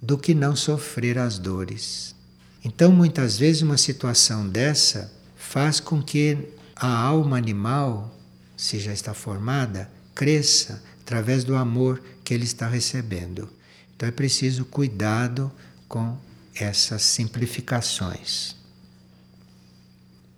do 0.00 0.18
que 0.18 0.34
não 0.34 0.54
sofrer 0.54 1.18
as 1.18 1.38
dores. 1.38 2.14
Então, 2.62 2.92
muitas 2.92 3.38
vezes, 3.38 3.62
uma 3.62 3.78
situação 3.78 4.48
dessa 4.48 5.12
faz 5.36 5.80
com 5.80 6.02
que 6.02 6.36
a 6.76 6.88
alma 6.88 7.36
animal, 7.36 8.18
se 8.56 8.78
já 8.78 8.92
está 8.92 9.14
formada, 9.14 9.90
cresça 10.14 10.82
através 11.00 11.44
do 11.44 11.54
amor 11.54 12.02
que 12.22 12.34
ele 12.34 12.44
está 12.44 12.68
recebendo. 12.68 13.48
Então, 13.94 14.08
é 14.08 14.12
preciso 14.12 14.64
cuidado 14.64 15.52
com 15.88 16.16
essas 16.54 17.02
simplificações. 17.02 18.56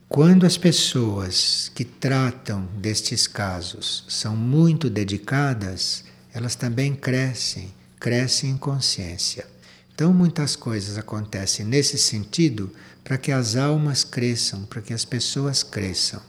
Quando 0.09 0.47
as 0.47 0.57
pessoas 0.57 1.71
que 1.75 1.85
tratam 1.85 2.65
destes 2.79 3.27
casos 3.27 4.05
são 4.09 4.37
muito 4.37 4.89
dedicadas, 4.89 6.05
elas 6.33 6.55
também 6.55 6.95
crescem, 6.95 7.75
crescem 7.99 8.51
em 8.51 8.57
consciência. 8.57 9.45
Então, 9.93 10.13
muitas 10.13 10.55
coisas 10.55 10.97
acontecem 10.97 11.67
nesse 11.67 11.99
sentido 11.99 12.73
para 13.03 13.19
que 13.19 13.33
as 13.33 13.57
almas 13.57 14.05
cresçam, 14.05 14.63
para 14.65 14.81
que 14.81 14.95
as 14.95 15.05
pessoas 15.05 15.65
cresçam. 15.65 16.23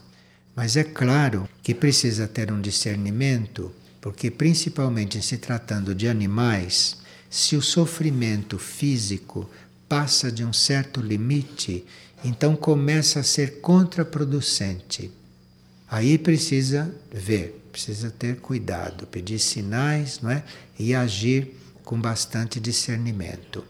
Mas 0.55 0.75
é 0.75 0.83
claro 0.83 1.47
que 1.61 1.75
precisa 1.75 2.27
ter 2.27 2.51
um 2.51 2.59
discernimento, 2.59 3.71
porque, 4.01 4.31
principalmente 4.31 5.19
em 5.19 5.21
se 5.21 5.37
tratando 5.37 5.93
de 5.93 6.07
animais, 6.07 6.97
se 7.29 7.55
o 7.55 7.61
sofrimento 7.61 8.57
físico 8.57 9.47
passa 9.87 10.31
de 10.31 10.43
um 10.43 10.51
certo 10.51 10.99
limite, 10.99 11.85
então 12.23 12.55
começa 12.55 13.19
a 13.19 13.23
ser 13.23 13.61
contraproducente. 13.61 15.11
Aí 15.89 16.17
precisa 16.17 16.93
ver, 17.11 17.63
precisa 17.71 18.11
ter 18.11 18.37
cuidado, 18.37 19.07
pedir 19.07 19.39
sinais, 19.39 20.19
não 20.21 20.31
é? 20.31 20.43
E 20.77 20.93
agir 20.93 21.55
com 21.83 21.99
bastante 21.99 22.59
discernimento. 22.59 23.63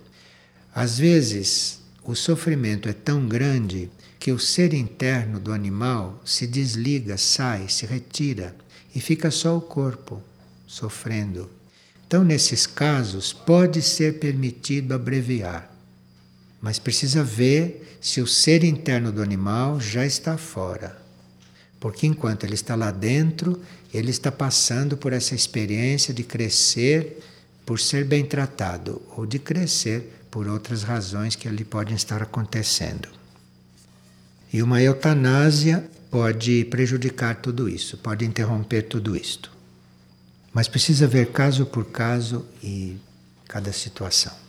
Às 0.74 0.98
vezes, 0.98 1.80
o 2.04 2.16
sofrimento 2.16 2.90
é 2.90 2.94
tão 2.94 3.28
grande 3.28 3.90
que 4.20 4.32
o 4.32 4.40
ser 4.40 4.74
interno 4.74 5.40
do 5.40 5.54
animal 5.54 6.22
se 6.26 6.48
desliga, 6.48 7.18
sai, 7.18 7.70
se 7.70 7.86
retira 7.86 8.56
e 8.96 9.00
fica 9.00 9.30
só 9.30 9.56
o 9.56 9.62
corpo 9.62 10.22
sofrendo. 10.66 11.50
Então, 12.08 12.24
nesses 12.24 12.66
casos, 12.66 13.34
pode 13.34 13.82
ser 13.82 14.20
permitido 14.20 14.94
abreviar, 14.94 15.72
mas 16.62 16.80
precisa 16.80 17.24
ver 17.24 17.98
se 18.02 18.22
o 18.22 18.28
ser 18.28 18.64
interno 18.64 19.12
do 19.12 19.22
animal 19.22 19.80
já 19.80 20.06
está 20.06 20.38
fora. 20.38 20.98
Porque 21.80 22.08
enquanto 22.08 22.44
ele 22.44 22.56
está 22.56 22.76
lá 22.76 22.92
dentro, 22.92 23.62
ele 23.94 24.10
está 24.10 24.32
passando 24.32 24.98
por 24.98 25.14
essa 25.14 25.36
experiência 25.36 26.14
de 26.14 26.24
crescer 26.24 27.20
por 27.66 27.80
ser 27.80 28.06
bem 28.06 28.26
tratado 28.26 29.02
ou 29.16 29.26
de 29.26 29.38
crescer 29.38 30.14
por 30.32 30.48
outras 30.48 30.84
razões 30.84 31.36
que 31.36 31.48
ali 31.48 31.66
podem 31.66 31.96
estar 31.96 32.22
acontecendo. 32.22 33.10
E 34.52 34.62
uma 34.62 34.82
eutanásia 34.82 35.86
pode 36.10 36.64
prejudicar 36.66 37.36
tudo 37.36 37.68
isso, 37.68 37.98
pode 37.98 38.26
interromper 38.26 38.84
tudo 38.84 39.16
isto. 39.16 39.52
Mas 40.54 40.68
precisa 40.68 41.08
ver 41.08 41.32
caso 41.32 41.66
por 41.66 41.86
caso 41.86 42.46
e 42.64 42.98
cada 43.48 43.74
situação. 43.74 44.47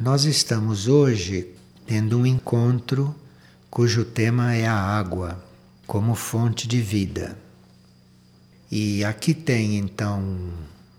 Nós 0.00 0.24
estamos 0.24 0.86
hoje 0.86 1.54
tendo 1.84 2.18
um 2.18 2.24
encontro 2.24 3.12
cujo 3.68 4.04
tema 4.04 4.54
é 4.54 4.64
a 4.64 4.72
água 4.72 5.44
como 5.88 6.14
fonte 6.14 6.68
de 6.68 6.80
vida. 6.80 7.36
E 8.70 9.02
aqui 9.04 9.34
tem 9.34 9.76
então 9.76 10.22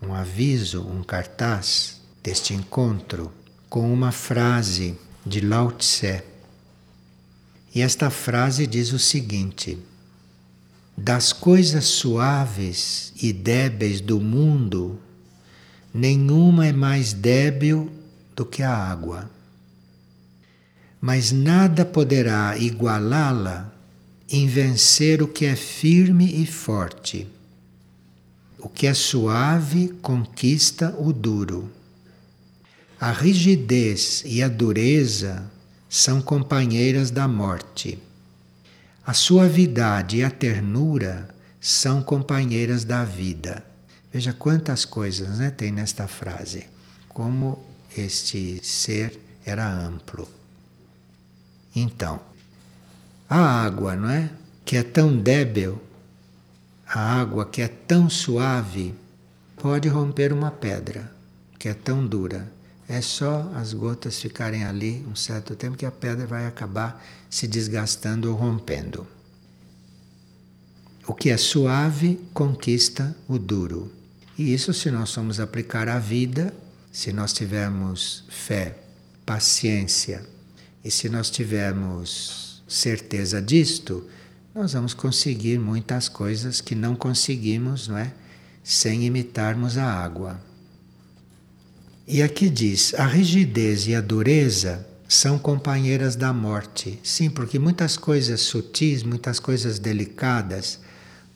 um 0.01 0.13
aviso, 0.13 0.81
um 0.81 1.01
cartaz 1.01 2.01
deste 2.21 2.53
encontro 2.53 3.31
com 3.69 3.89
uma 3.93 4.11
frase 4.11 4.97
de 5.25 5.39
Lao 5.39 5.71
Tse. 5.71 6.21
E 7.73 7.81
esta 7.81 8.09
frase 8.09 8.67
diz 8.67 8.91
o 8.91 8.99
seguinte: 8.99 9.77
Das 10.97 11.31
coisas 11.31 11.85
suaves 11.85 13.13
e 13.21 13.31
débeis 13.31 14.01
do 14.01 14.19
mundo, 14.19 14.99
nenhuma 15.93 16.67
é 16.67 16.73
mais 16.73 17.13
débil 17.13 17.97
do 18.39 18.45
que 18.45 18.63
a 18.63 18.73
água. 18.73 19.29
Mas 21.01 21.33
nada 21.33 21.83
poderá 21.83 22.57
igualá-la 22.57 23.69
em 24.29 24.47
vencer 24.47 25.21
o 25.21 25.27
que 25.27 25.45
é 25.45 25.57
firme 25.57 26.41
e 26.41 26.45
forte. 26.45 27.27
O 28.57 28.69
que 28.69 28.87
é 28.87 28.93
suave 28.93 29.89
conquista 30.01 30.95
o 30.97 31.11
duro. 31.11 31.69
A 32.97 33.11
rigidez 33.11 34.23
e 34.25 34.41
a 34.41 34.47
dureza 34.47 35.43
são 35.89 36.21
companheiras 36.21 37.11
da 37.11 37.27
morte. 37.27 37.99
A 39.05 39.13
suavidade 39.13 40.17
e 40.17 40.23
a 40.23 40.31
ternura 40.31 41.27
são 41.59 42.01
companheiras 42.01 42.85
da 42.85 43.03
vida. 43.03 43.65
Veja 44.13 44.31
quantas 44.31 44.85
coisas 44.85 45.39
né, 45.39 45.51
tem 45.51 45.73
nesta 45.73 46.07
frase. 46.07 46.67
Como 47.09 47.68
este 47.97 48.59
ser 48.63 49.19
era 49.45 49.67
amplo. 49.67 50.27
Então, 51.75 52.19
a 53.29 53.63
água, 53.63 53.95
não 53.95 54.09
é? 54.09 54.29
Que 54.65 54.77
é 54.77 54.83
tão 54.83 55.17
débil, 55.17 55.81
a 56.87 56.99
água 56.99 57.45
que 57.45 57.61
é 57.61 57.67
tão 57.67 58.09
suave, 58.09 58.93
pode 59.55 59.87
romper 59.87 60.33
uma 60.33 60.51
pedra 60.51 61.11
que 61.59 61.67
é 61.67 61.73
tão 61.73 62.07
dura. 62.07 62.49
É 62.87 63.01
só 63.01 63.51
as 63.53 63.73
gotas 63.73 64.19
ficarem 64.19 64.63
ali 64.63 65.05
um 65.07 65.15
certo 65.15 65.55
tempo 65.55 65.77
que 65.77 65.85
a 65.85 65.91
pedra 65.91 66.25
vai 66.25 66.47
acabar 66.47 67.05
se 67.29 67.45
desgastando 67.47 68.31
ou 68.31 68.35
rompendo. 68.35 69.05
O 71.05 71.13
que 71.13 71.29
é 71.29 71.37
suave 71.37 72.19
conquista 72.33 73.15
o 73.27 73.37
duro. 73.37 73.91
E 74.37 74.53
isso, 74.53 74.73
se 74.73 74.89
nós 74.89 75.13
formos 75.13 75.39
aplicar 75.39 75.87
à 75.89 75.99
vida, 75.99 76.53
se 76.91 77.13
nós 77.13 77.33
tivermos 77.33 78.23
fé, 78.29 78.77
paciência 79.25 80.25
e 80.83 80.89
se 80.89 81.09
nós 81.09 81.29
tivermos 81.29 82.63
certeza 82.67 83.41
disto, 83.41 84.07
nós 84.53 84.73
vamos 84.73 84.93
conseguir 84.93 85.59
muitas 85.59 86.09
coisas 86.09 86.61
que 86.61 86.75
não 86.75 86.95
conseguimos, 86.95 87.87
não 87.87 87.97
é? 87.97 88.13
Sem 88.63 89.05
imitarmos 89.05 89.77
a 89.77 89.85
água. 89.85 90.39
E 92.07 92.21
aqui 92.21 92.49
diz: 92.49 92.93
a 92.95 93.05
rigidez 93.05 93.87
e 93.87 93.95
a 93.95 94.01
dureza 94.01 94.85
são 95.07 95.39
companheiras 95.39 96.15
da 96.15 96.33
morte. 96.33 96.99
Sim, 97.03 97.29
porque 97.29 97.57
muitas 97.57 97.97
coisas 97.97 98.41
sutis, 98.41 99.03
muitas 99.03 99.39
coisas 99.39 99.79
delicadas, 99.79 100.79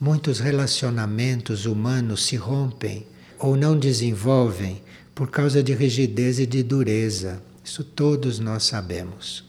muitos 0.00 0.38
relacionamentos 0.38 1.66
humanos 1.66 2.26
se 2.26 2.36
rompem 2.36 3.06
ou 3.38 3.56
não 3.56 3.78
desenvolvem 3.78 4.82
por 5.14 5.30
causa 5.30 5.62
de 5.62 5.74
rigidez 5.74 6.38
e 6.38 6.46
de 6.46 6.62
dureza. 6.62 7.42
Isso 7.64 7.84
todos 7.84 8.38
nós 8.38 8.64
sabemos. 8.64 9.44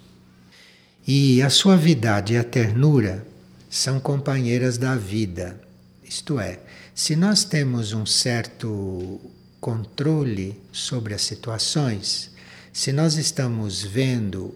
E 1.07 1.41
a 1.41 1.49
suavidade 1.49 2.33
e 2.33 2.37
a 2.37 2.43
ternura 2.43 3.25
são 3.69 3.99
companheiras 3.99 4.77
da 4.77 4.95
vida. 4.95 5.59
Isto 6.03 6.39
é, 6.39 6.59
se 6.93 7.15
nós 7.15 7.43
temos 7.43 7.93
um 7.93 8.05
certo 8.05 9.19
controle 9.59 10.59
sobre 10.71 11.13
as 11.13 11.21
situações, 11.21 12.31
se 12.71 12.91
nós 12.91 13.15
estamos 13.15 13.83
vendo, 13.83 14.53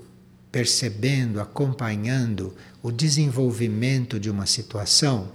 percebendo, 0.52 1.40
acompanhando 1.42 2.56
o 2.82 2.92
desenvolvimento 2.92 4.20
de 4.20 4.30
uma 4.30 4.46
situação, 4.46 5.32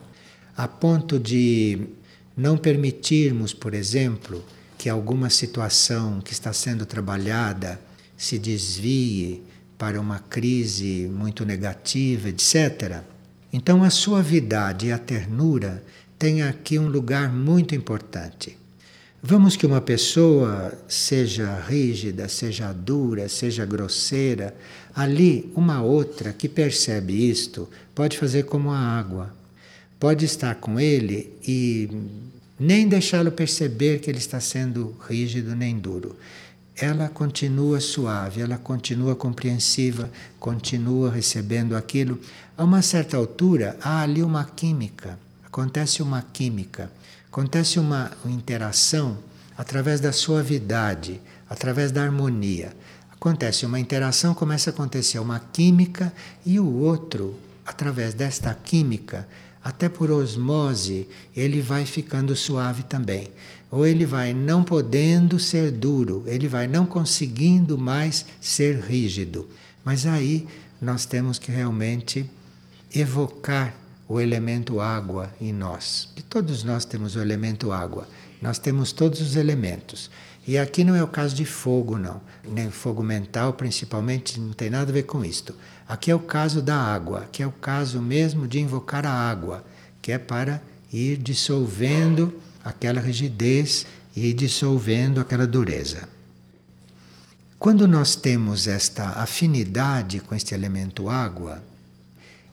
a 0.56 0.66
ponto 0.68 1.18
de 1.18 1.88
não 2.36 2.56
permitirmos, 2.56 3.52
por 3.52 3.74
exemplo, 3.74 4.44
que 4.84 4.90
alguma 4.90 5.30
situação 5.30 6.20
que 6.20 6.34
está 6.34 6.52
sendo 6.52 6.84
trabalhada 6.84 7.80
se 8.18 8.38
desvie 8.38 9.42
para 9.78 9.98
uma 9.98 10.18
crise 10.18 11.10
muito 11.10 11.42
negativa, 11.42 12.28
etc. 12.28 13.00
Então 13.50 13.82
a 13.82 13.88
suavidade 13.88 14.88
e 14.88 14.92
a 14.92 14.98
ternura 14.98 15.82
têm 16.18 16.42
aqui 16.42 16.78
um 16.78 16.86
lugar 16.86 17.32
muito 17.32 17.74
importante. 17.74 18.58
Vamos 19.22 19.56
que 19.56 19.64
uma 19.64 19.80
pessoa 19.80 20.76
seja 20.86 21.58
rígida, 21.66 22.28
seja 22.28 22.70
dura, 22.70 23.26
seja 23.26 23.64
grosseira, 23.64 24.54
ali 24.94 25.50
uma 25.56 25.80
outra 25.80 26.30
que 26.30 26.46
percebe 26.46 27.30
isto 27.30 27.70
pode 27.94 28.18
fazer 28.18 28.42
como 28.42 28.70
a 28.70 28.78
água. 28.78 29.34
Pode 29.98 30.26
estar 30.26 30.56
com 30.56 30.78
ele 30.78 31.32
e 31.42 31.88
nem 32.58 32.88
deixá-lo 32.88 33.32
perceber 33.32 34.00
que 34.00 34.10
ele 34.10 34.18
está 34.18 34.40
sendo 34.40 34.96
rígido 35.08 35.54
nem 35.54 35.78
duro. 35.78 36.16
Ela 36.76 37.08
continua 37.08 37.80
suave, 37.80 38.40
ela 38.40 38.58
continua 38.58 39.14
compreensiva, 39.14 40.10
continua 40.40 41.10
recebendo 41.10 41.76
aquilo. 41.76 42.18
A 42.56 42.64
uma 42.64 42.82
certa 42.82 43.16
altura, 43.16 43.76
há 43.80 44.02
ali 44.02 44.22
uma 44.22 44.44
química, 44.44 45.18
acontece 45.44 46.02
uma 46.02 46.20
química 46.20 46.90
Acontece 47.34 47.80
uma 47.80 48.12
interação 48.26 49.18
através 49.58 49.98
da 49.98 50.12
suavidade, 50.12 51.20
através 51.50 51.90
da 51.90 52.04
harmonia. 52.04 52.72
Acontece 53.10 53.66
uma 53.66 53.80
interação, 53.80 54.32
começa 54.34 54.70
a 54.70 54.72
acontecer 54.72 55.18
uma 55.18 55.40
química 55.40 56.12
e 56.46 56.60
o 56.60 56.74
outro, 56.76 57.36
através 57.66 58.14
desta 58.14 58.54
química, 58.54 59.26
até 59.64 59.88
por 59.88 60.10
osmose, 60.10 61.08
ele 61.34 61.62
vai 61.62 61.86
ficando 61.86 62.36
suave 62.36 62.82
também. 62.82 63.30
Ou 63.70 63.86
ele 63.86 64.04
vai 64.04 64.34
não 64.34 64.62
podendo 64.62 65.40
ser 65.40 65.70
duro, 65.70 66.22
ele 66.26 66.46
vai 66.46 66.68
não 66.68 66.84
conseguindo 66.84 67.78
mais 67.78 68.26
ser 68.42 68.78
rígido. 68.78 69.48
Mas 69.82 70.04
aí 70.04 70.46
nós 70.80 71.06
temos 71.06 71.38
que 71.38 71.50
realmente 71.50 72.28
evocar 72.94 73.74
o 74.06 74.20
elemento 74.20 74.80
água 74.80 75.32
em 75.40 75.50
nós. 75.50 76.10
E 76.14 76.20
todos 76.20 76.62
nós 76.62 76.84
temos 76.84 77.16
o 77.16 77.20
elemento 77.20 77.72
água. 77.72 78.06
Nós 78.44 78.58
temos 78.58 78.92
todos 78.92 79.22
os 79.22 79.36
elementos. 79.36 80.10
E 80.46 80.58
aqui 80.58 80.84
não 80.84 80.94
é 80.94 81.02
o 81.02 81.08
caso 81.08 81.34
de 81.34 81.46
fogo, 81.46 81.96
não. 81.96 82.20
Nem 82.46 82.70
fogo 82.70 83.02
mental, 83.02 83.54
principalmente, 83.54 84.38
não 84.38 84.52
tem 84.52 84.68
nada 84.68 84.90
a 84.90 84.92
ver 84.92 85.04
com 85.04 85.24
isto. 85.24 85.54
Aqui 85.88 86.10
é 86.10 86.14
o 86.14 86.18
caso 86.18 86.60
da 86.60 86.76
água, 86.76 87.26
que 87.32 87.42
é 87.42 87.46
o 87.46 87.50
caso 87.50 88.02
mesmo 88.02 88.46
de 88.46 88.60
invocar 88.60 89.06
a 89.06 89.10
água, 89.10 89.64
que 90.02 90.12
é 90.12 90.18
para 90.18 90.60
ir 90.92 91.16
dissolvendo 91.16 92.38
aquela 92.62 93.00
rigidez 93.00 93.86
e 94.14 94.34
dissolvendo 94.34 95.22
aquela 95.22 95.46
dureza. 95.46 96.06
Quando 97.58 97.88
nós 97.88 98.14
temos 98.14 98.66
esta 98.66 99.22
afinidade 99.22 100.20
com 100.20 100.34
este 100.34 100.54
elemento 100.54 101.08
água, 101.08 101.64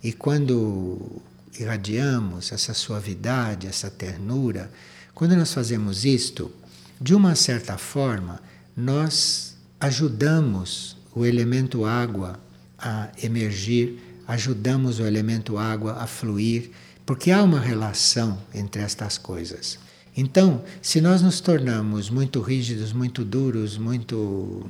e 0.02 0.14
quando 0.14 1.22
irradiamos 1.60 2.54
essa 2.54 2.74
suavidade, 2.74 3.68
essa 3.68 3.90
ternura, 3.90 4.72
quando 5.14 5.36
nós 5.36 5.54
fazemos 5.54 6.06
isto, 6.06 6.52
de 7.00 7.14
uma 7.14 7.36
certa 7.36 7.78
forma, 7.78 8.42
nós 8.76 9.56
ajudamos 9.80 10.96
o 11.16 11.26
elemento 11.26 11.86
água 11.86 12.40
a 12.78 13.10
emergir, 13.22 14.00
ajudamos 14.28 15.00
o 15.00 15.06
elemento 15.06 15.58
água 15.58 15.94
a 15.94 16.08
fluir, 16.08 16.72
porque 17.06 17.32
há 17.32 17.44
uma 17.44 17.60
relação 17.60 18.38
entre 18.54 18.82
estas 18.82 19.18
coisas. 19.18 19.78
Então, 20.16 20.64
se 20.82 21.00
nós 21.02 21.22
nos 21.22 21.40
tornamos 21.40 22.10
muito 22.10 22.42
rígidos, 22.42 22.92
muito 22.94 23.24
duros, 23.24 23.78
muito. 23.78 24.70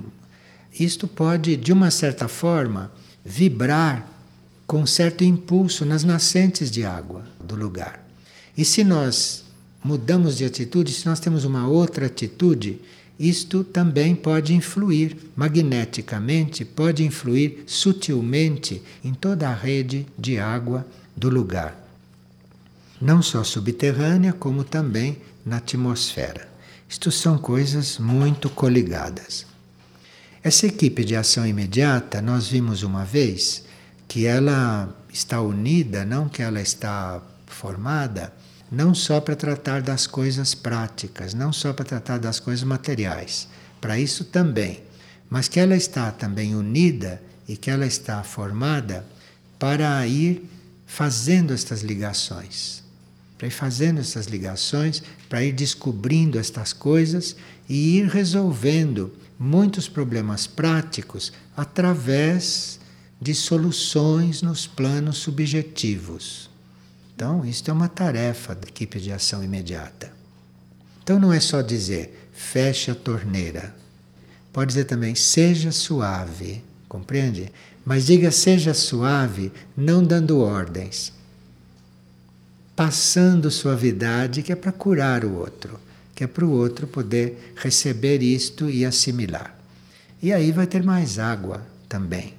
Isto 0.79 1.07
pode, 1.07 1.57
de 1.57 1.73
uma 1.73 1.91
certa 1.91 2.27
forma, 2.27 2.91
vibrar 3.25 4.07
com 4.65 4.85
certo 4.85 5.23
impulso 5.23 5.83
nas 5.83 6.03
nascentes 6.03 6.71
de 6.71 6.85
água 6.85 7.25
do 7.43 7.55
lugar. 7.55 8.05
E 8.55 8.63
se 8.63 8.83
nós 8.83 9.43
mudamos 9.83 10.37
de 10.37 10.45
atitude, 10.45 10.93
se 10.93 11.05
nós 11.05 11.19
temos 11.19 11.43
uma 11.43 11.67
outra 11.67 12.05
atitude, 12.05 12.79
isto 13.19 13.63
também 13.63 14.15
pode 14.15 14.53
influir 14.53 15.15
magneticamente, 15.35 16.65
pode 16.65 17.03
influir 17.03 17.63
sutilmente 17.67 18.81
em 19.03 19.13
toda 19.13 19.49
a 19.49 19.53
rede 19.53 20.07
de 20.17 20.39
água 20.39 20.85
do 21.15 21.29
lugar. 21.29 21.77
Não 22.99 23.21
só 23.21 23.43
subterrânea, 23.43 24.33
como 24.33 24.63
também 24.63 25.17
na 25.45 25.57
atmosfera. 25.57 26.47
Isto 26.87 27.11
são 27.11 27.37
coisas 27.37 27.97
muito 27.97 28.49
coligadas. 28.49 29.45
Essa 30.43 30.67
equipe 30.67 31.05
de 31.05 31.15
ação 31.15 31.45
imediata, 31.45 32.21
nós 32.21 32.47
vimos 32.47 32.83
uma 32.83 33.05
vez, 33.05 33.63
que 34.07 34.25
ela 34.25 34.93
está 35.13 35.41
unida, 35.41 36.03
não 36.03 36.27
que 36.27 36.41
ela 36.41 36.61
está 36.61 37.21
formada 37.45 38.33
não 38.71 38.95
só 38.95 39.19
para 39.19 39.35
tratar 39.35 39.81
das 39.81 40.07
coisas 40.07 40.55
práticas, 40.55 41.33
não 41.33 41.51
só 41.51 41.73
para 41.73 41.83
tratar 41.83 42.17
das 42.19 42.39
coisas 42.39 42.63
materiais, 42.63 43.49
para 43.81 43.99
isso 43.99 44.23
também, 44.23 44.81
mas 45.29 45.49
que 45.49 45.59
ela 45.59 45.75
está 45.75 46.11
também 46.11 46.55
unida 46.55 47.21
e 47.47 47.57
que 47.57 47.69
ela 47.69 47.85
está 47.85 48.23
formada 48.23 49.05
para 49.59 50.05
ir 50.07 50.49
fazendo 50.85 51.53
estas 51.53 51.81
ligações, 51.81 52.83
para 53.37 53.47
ir 53.47 53.51
fazendo 53.51 53.99
essas 53.99 54.27
ligações, 54.27 55.03
para 55.27 55.43
ir 55.43 55.51
descobrindo 55.51 56.39
estas 56.39 56.71
coisas 56.71 57.35
e 57.67 57.97
ir 57.97 58.07
resolvendo 58.07 59.13
muitos 59.37 59.89
problemas 59.89 60.47
práticos 60.47 61.33
através 61.57 62.79
de 63.19 63.33
soluções 63.33 64.41
nos 64.41 64.67
planos 64.67 65.17
subjetivos. 65.17 66.50
Então, 67.21 67.45
isto 67.45 67.69
é 67.69 67.71
uma 67.71 67.87
tarefa 67.87 68.55
da 68.55 68.67
equipe 68.67 68.99
de 68.99 69.11
ação 69.11 69.43
imediata. 69.43 70.11
Então, 71.03 71.19
não 71.19 71.31
é 71.31 71.39
só 71.39 71.61
dizer 71.61 72.31
feche 72.33 72.89
a 72.89 72.95
torneira. 72.95 73.75
Pode 74.51 74.69
dizer 74.69 74.85
também 74.85 75.13
seja 75.13 75.71
suave, 75.71 76.63
compreende? 76.89 77.51
Mas 77.85 78.07
diga 78.07 78.31
seja 78.31 78.73
suave, 78.73 79.51
não 79.77 80.03
dando 80.03 80.39
ordens. 80.39 81.13
Passando 82.75 83.51
suavidade, 83.51 84.41
que 84.41 84.51
é 84.51 84.55
para 84.55 84.71
curar 84.71 85.23
o 85.23 85.35
outro, 85.35 85.79
que 86.15 86.23
é 86.23 86.27
para 86.27 86.43
o 86.43 86.49
outro 86.49 86.87
poder 86.87 87.53
receber 87.55 88.23
isto 88.23 88.67
e 88.67 88.83
assimilar. 88.83 89.55
E 90.23 90.33
aí 90.33 90.51
vai 90.51 90.65
ter 90.65 90.81
mais 90.81 91.19
água 91.19 91.61
também. 91.87 92.33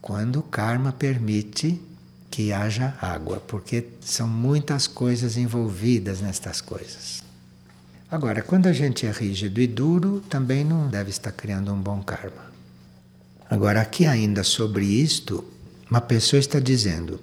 Quando 0.00 0.38
o 0.38 0.42
karma 0.44 0.92
permite 0.92 1.87
que 2.30 2.52
haja 2.52 2.94
água, 3.00 3.42
porque 3.46 3.86
são 4.00 4.28
muitas 4.28 4.86
coisas 4.86 5.36
envolvidas 5.36 6.20
nestas 6.20 6.60
coisas. 6.60 7.22
Agora, 8.10 8.42
quando 8.42 8.66
a 8.66 8.72
gente 8.72 9.06
é 9.06 9.10
rígido 9.10 9.60
e 9.60 9.66
duro, 9.66 10.22
também 10.28 10.64
não 10.64 10.88
deve 10.88 11.10
estar 11.10 11.32
criando 11.32 11.72
um 11.72 11.80
bom 11.80 12.02
karma. 12.02 12.48
Agora, 13.50 13.80
aqui 13.80 14.06
ainda 14.06 14.42
sobre 14.42 14.84
isto, 14.84 15.44
uma 15.90 16.00
pessoa 16.00 16.40
está 16.40 16.58
dizendo: 16.58 17.20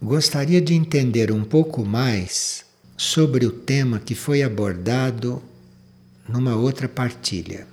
gostaria 0.00 0.60
de 0.60 0.74
entender 0.74 1.32
um 1.32 1.44
pouco 1.44 1.84
mais 1.84 2.64
sobre 2.96 3.44
o 3.46 3.50
tema 3.50 3.98
que 3.98 4.14
foi 4.14 4.42
abordado 4.42 5.42
numa 6.28 6.54
outra 6.54 6.88
partilha. 6.88 7.66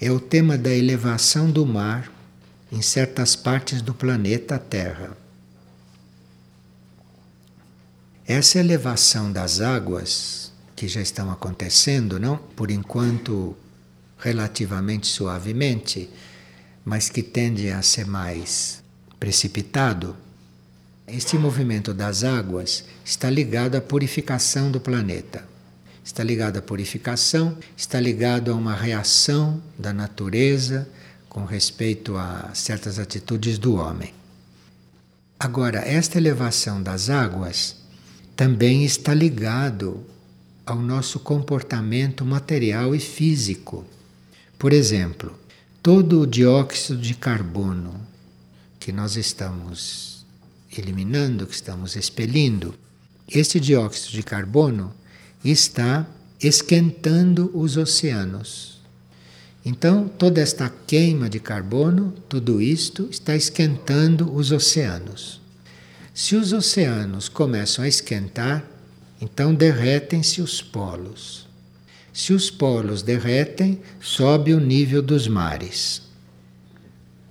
É 0.00 0.10
o 0.10 0.18
tema 0.18 0.56
da 0.56 0.70
elevação 0.70 1.50
do 1.50 1.64
mar 1.66 2.10
em 2.70 2.82
certas 2.82 3.34
partes 3.34 3.82
do 3.82 3.92
planeta 3.92 4.58
Terra. 4.58 5.16
Essa 8.26 8.60
elevação 8.60 9.32
das 9.32 9.60
águas, 9.60 10.52
que 10.76 10.86
já 10.86 11.00
estão 11.00 11.30
acontecendo, 11.30 12.20
não? 12.20 12.36
Por 12.36 12.70
enquanto, 12.70 13.56
relativamente 14.18 15.08
suavemente, 15.08 16.08
mas 16.84 17.08
que 17.08 17.22
tende 17.22 17.70
a 17.70 17.82
ser 17.82 18.06
mais 18.06 18.82
precipitado. 19.18 20.16
Este 21.08 21.36
movimento 21.36 21.92
das 21.92 22.22
águas 22.22 22.84
está 23.04 23.28
ligado 23.28 23.74
à 23.74 23.80
purificação 23.80 24.70
do 24.70 24.80
planeta. 24.80 25.44
Está 26.04 26.22
ligado 26.22 26.58
à 26.58 26.62
purificação, 26.62 27.58
está 27.76 27.98
ligado 27.98 28.52
a 28.52 28.54
uma 28.54 28.74
reação 28.74 29.60
da 29.76 29.92
natureza 29.92 30.88
com 31.30 31.44
respeito 31.44 32.16
a 32.16 32.50
certas 32.52 32.98
atitudes 32.98 33.56
do 33.56 33.76
homem. 33.76 34.12
Agora, 35.38 35.78
esta 35.78 36.18
elevação 36.18 36.82
das 36.82 37.08
águas 37.08 37.76
também 38.36 38.84
está 38.84 39.14
ligado 39.14 40.04
ao 40.66 40.76
nosso 40.76 41.20
comportamento 41.20 42.24
material 42.24 42.94
e 42.94 43.00
físico. 43.00 43.86
Por 44.58 44.72
exemplo, 44.72 45.32
todo 45.80 46.20
o 46.20 46.26
dióxido 46.26 47.00
de 47.00 47.14
carbono 47.14 47.94
que 48.80 48.90
nós 48.90 49.16
estamos 49.16 50.26
eliminando, 50.76 51.46
que 51.46 51.54
estamos 51.54 51.94
expelindo, 51.94 52.74
este 53.28 53.60
dióxido 53.60 54.12
de 54.12 54.22
carbono 54.24 54.92
está 55.44 56.06
esquentando 56.40 57.50
os 57.54 57.76
oceanos. 57.76 58.79
Então, 59.64 60.08
toda 60.08 60.40
esta 60.40 60.72
queima 60.86 61.28
de 61.28 61.38
carbono, 61.38 62.14
tudo 62.28 62.62
isto 62.62 63.08
está 63.10 63.36
esquentando 63.36 64.34
os 64.34 64.52
oceanos. 64.52 65.40
Se 66.14 66.34
os 66.34 66.52
oceanos 66.52 67.28
começam 67.28 67.84
a 67.84 67.88
esquentar, 67.88 68.64
então 69.20 69.54
derretem-se 69.54 70.40
os 70.40 70.62
polos. 70.62 71.46
Se 72.12 72.32
os 72.32 72.50
polos 72.50 73.02
derretem, 73.02 73.80
sobe 74.00 74.54
o 74.54 74.60
nível 74.60 75.02
dos 75.02 75.28
mares. 75.28 76.02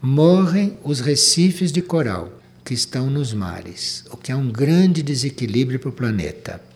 Morrem 0.01 0.77
os 0.83 0.99
recifes 0.99 1.71
de 1.71 1.81
coral 1.81 2.31
que 2.63 2.73
estão 2.73 3.09
nos 3.09 3.33
mares, 3.33 4.05
o 4.11 4.15
que 4.15 4.31
é 4.31 4.35
um 4.35 4.49
grande 4.49 5.01
desequilíbrio 5.01 5.79
para 5.79 5.89
o 5.89 5.93
planeta 5.93 6.68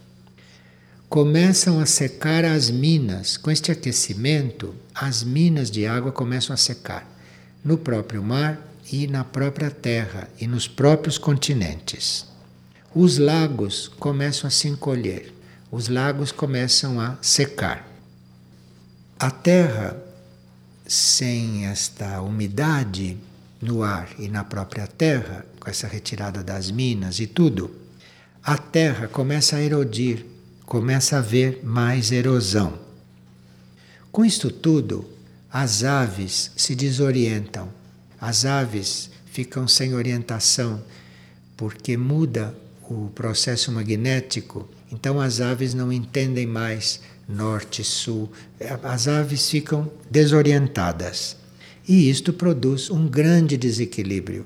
começam 1.14 1.80
a 1.80 1.86
secar 1.86 2.44
as 2.44 2.72
minas. 2.72 3.38
Com 3.38 3.52
este 3.52 3.72
aquecimento, 3.72 4.74
as 4.96 5.24
minas 5.24 5.70
de 5.70 5.86
água 5.86 6.12
começam 6.12 6.56
a 6.56 6.58
secar 6.58 7.08
no 7.64 7.78
próprio 7.78 8.24
mar 8.24 8.60
e 8.92 9.06
na 9.06 9.24
própria 9.24 9.70
terra 9.70 10.28
e 10.42 10.48
nos 10.48 10.68
próprios 10.68 11.20
continentes. 11.20 12.26
Os 12.96 13.20
lagos 13.20 13.90
começam 14.00 14.48
a 14.48 14.50
se 14.50 14.68
encolher, 14.68 15.32
os 15.70 15.88
lagos 15.88 16.32
começam 16.32 17.00
a 17.00 17.16
secar. 17.22 17.88
A 19.20 19.30
terra, 19.30 19.96
sem 20.88 21.68
esta 21.68 22.24
umidade 22.24 23.20
no 23.62 23.84
ar 23.84 24.10
e 24.18 24.28
na 24.28 24.44
própria 24.44 24.88
terra, 24.88 25.46
com 25.60 25.70
essa 25.70 25.86
retirada 25.86 26.44
das 26.44 26.72
minas 26.72 27.20
e 27.20 27.28
tudo, 27.28 27.70
a 28.44 28.58
terra 28.58 29.08
começa 29.08 29.58
a 29.58 29.62
erodir 29.62 30.33
começa 30.66 31.16
a 31.16 31.20
haver 31.20 31.62
mais 31.64 32.12
erosão. 32.12 32.80
Com 34.12 34.24
isto 34.24 34.52
tudo, 34.52 35.06
as 35.52 35.84
aves 35.84 36.52
se 36.56 36.76
desorientam, 36.76 37.70
as 38.20 38.46
aves 38.46 39.10
ficam 39.26 39.68
sem 39.68 39.94
orientação, 39.94 40.82
porque 41.58 41.98
muda 41.98 42.56
o 42.90 43.10
processo 43.10 43.72
magnético, 43.72 44.70
então 44.92 45.20
as 45.20 45.42
aves 45.42 45.74
não 45.74 45.92
entendem 45.92 46.46
mais 46.46 47.02
norte, 47.28 47.84
sul, 47.84 48.32
as 48.84 49.08
aves 49.08 49.50
ficam 49.50 49.92
desorientadas. 50.10 51.38
E 51.88 52.10
isto 52.10 52.32
produz 52.32 52.90
um 52.90 53.08
grande 53.08 53.58
desequilíbrio 53.58 54.46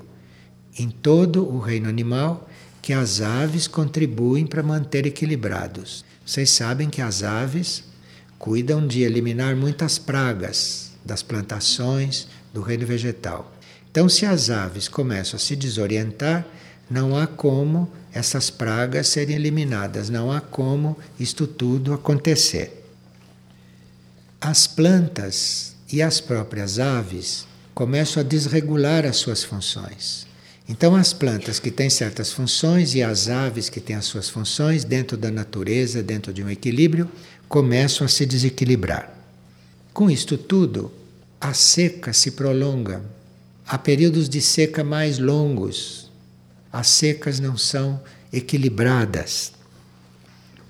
em 0.78 0.90
todo 0.90 1.46
o 1.46 1.58
reino 1.58 1.88
animal 1.88 2.48
que 2.80 2.92
as 2.92 3.20
aves 3.20 3.66
contribuem 3.66 4.46
para 4.46 4.62
manter 4.62 5.06
equilibrados. 5.06 6.04
Vocês 6.28 6.50
sabem 6.50 6.90
que 6.90 7.00
as 7.00 7.22
aves 7.22 7.82
cuidam 8.38 8.86
de 8.86 9.00
eliminar 9.00 9.56
muitas 9.56 9.96
pragas 9.96 10.90
das 11.02 11.22
plantações 11.22 12.28
do 12.52 12.60
reino 12.60 12.84
vegetal. 12.84 13.50
Então, 13.90 14.10
se 14.10 14.26
as 14.26 14.50
aves 14.50 14.88
começam 14.88 15.38
a 15.38 15.40
se 15.40 15.56
desorientar, 15.56 16.46
não 16.90 17.16
há 17.16 17.26
como 17.26 17.90
essas 18.12 18.50
pragas 18.50 19.08
serem 19.08 19.36
eliminadas, 19.36 20.10
não 20.10 20.30
há 20.30 20.38
como 20.38 20.98
isto 21.18 21.46
tudo 21.46 21.94
acontecer. 21.94 22.84
As 24.38 24.66
plantas 24.66 25.76
e 25.90 26.02
as 26.02 26.20
próprias 26.20 26.78
aves 26.78 27.46
começam 27.74 28.20
a 28.20 28.26
desregular 28.26 29.06
as 29.06 29.16
suas 29.16 29.42
funções. 29.42 30.27
Então, 30.68 30.94
as 30.94 31.14
plantas 31.14 31.58
que 31.58 31.70
têm 31.70 31.88
certas 31.88 32.30
funções 32.30 32.94
e 32.94 33.02
as 33.02 33.28
aves 33.28 33.70
que 33.70 33.80
têm 33.80 33.96
as 33.96 34.04
suas 34.04 34.28
funções 34.28 34.84
dentro 34.84 35.16
da 35.16 35.30
natureza, 35.30 36.02
dentro 36.02 36.30
de 36.30 36.44
um 36.44 36.50
equilíbrio, 36.50 37.10
começam 37.48 38.04
a 38.04 38.08
se 38.08 38.26
desequilibrar. 38.26 39.14
Com 39.94 40.10
isto 40.10 40.36
tudo, 40.36 40.92
a 41.40 41.54
seca 41.54 42.12
se 42.12 42.32
prolonga. 42.32 43.02
Há 43.66 43.78
períodos 43.78 44.28
de 44.28 44.42
seca 44.42 44.84
mais 44.84 45.18
longos. 45.18 46.10
As 46.70 46.88
secas 46.88 47.40
não 47.40 47.56
são 47.56 47.98
equilibradas. 48.30 49.52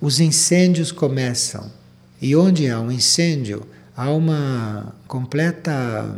Os 0.01 0.21
incêndios 0.21 0.93
começam. 0.93 1.73
E 2.23 2.37
onde 2.37 2.69
há 2.69 2.81
um 2.81 2.91
incêndio, 2.91 3.67
há 3.97 4.11
uma 4.11 4.95
completa 5.09 6.17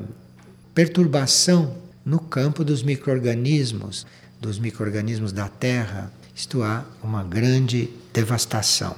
perturbação 0.75 1.77
no 2.11 2.18
campo 2.18 2.64
dos 2.64 2.83
microorganismos, 2.83 4.05
dos 4.40 4.59
microorganismos 4.59 5.31
da 5.31 5.49
Terra, 5.49 6.12
isto 6.35 6.61
há 6.61 6.85
uma 7.05 7.23
grande 7.23 7.88
devastação. 8.12 8.96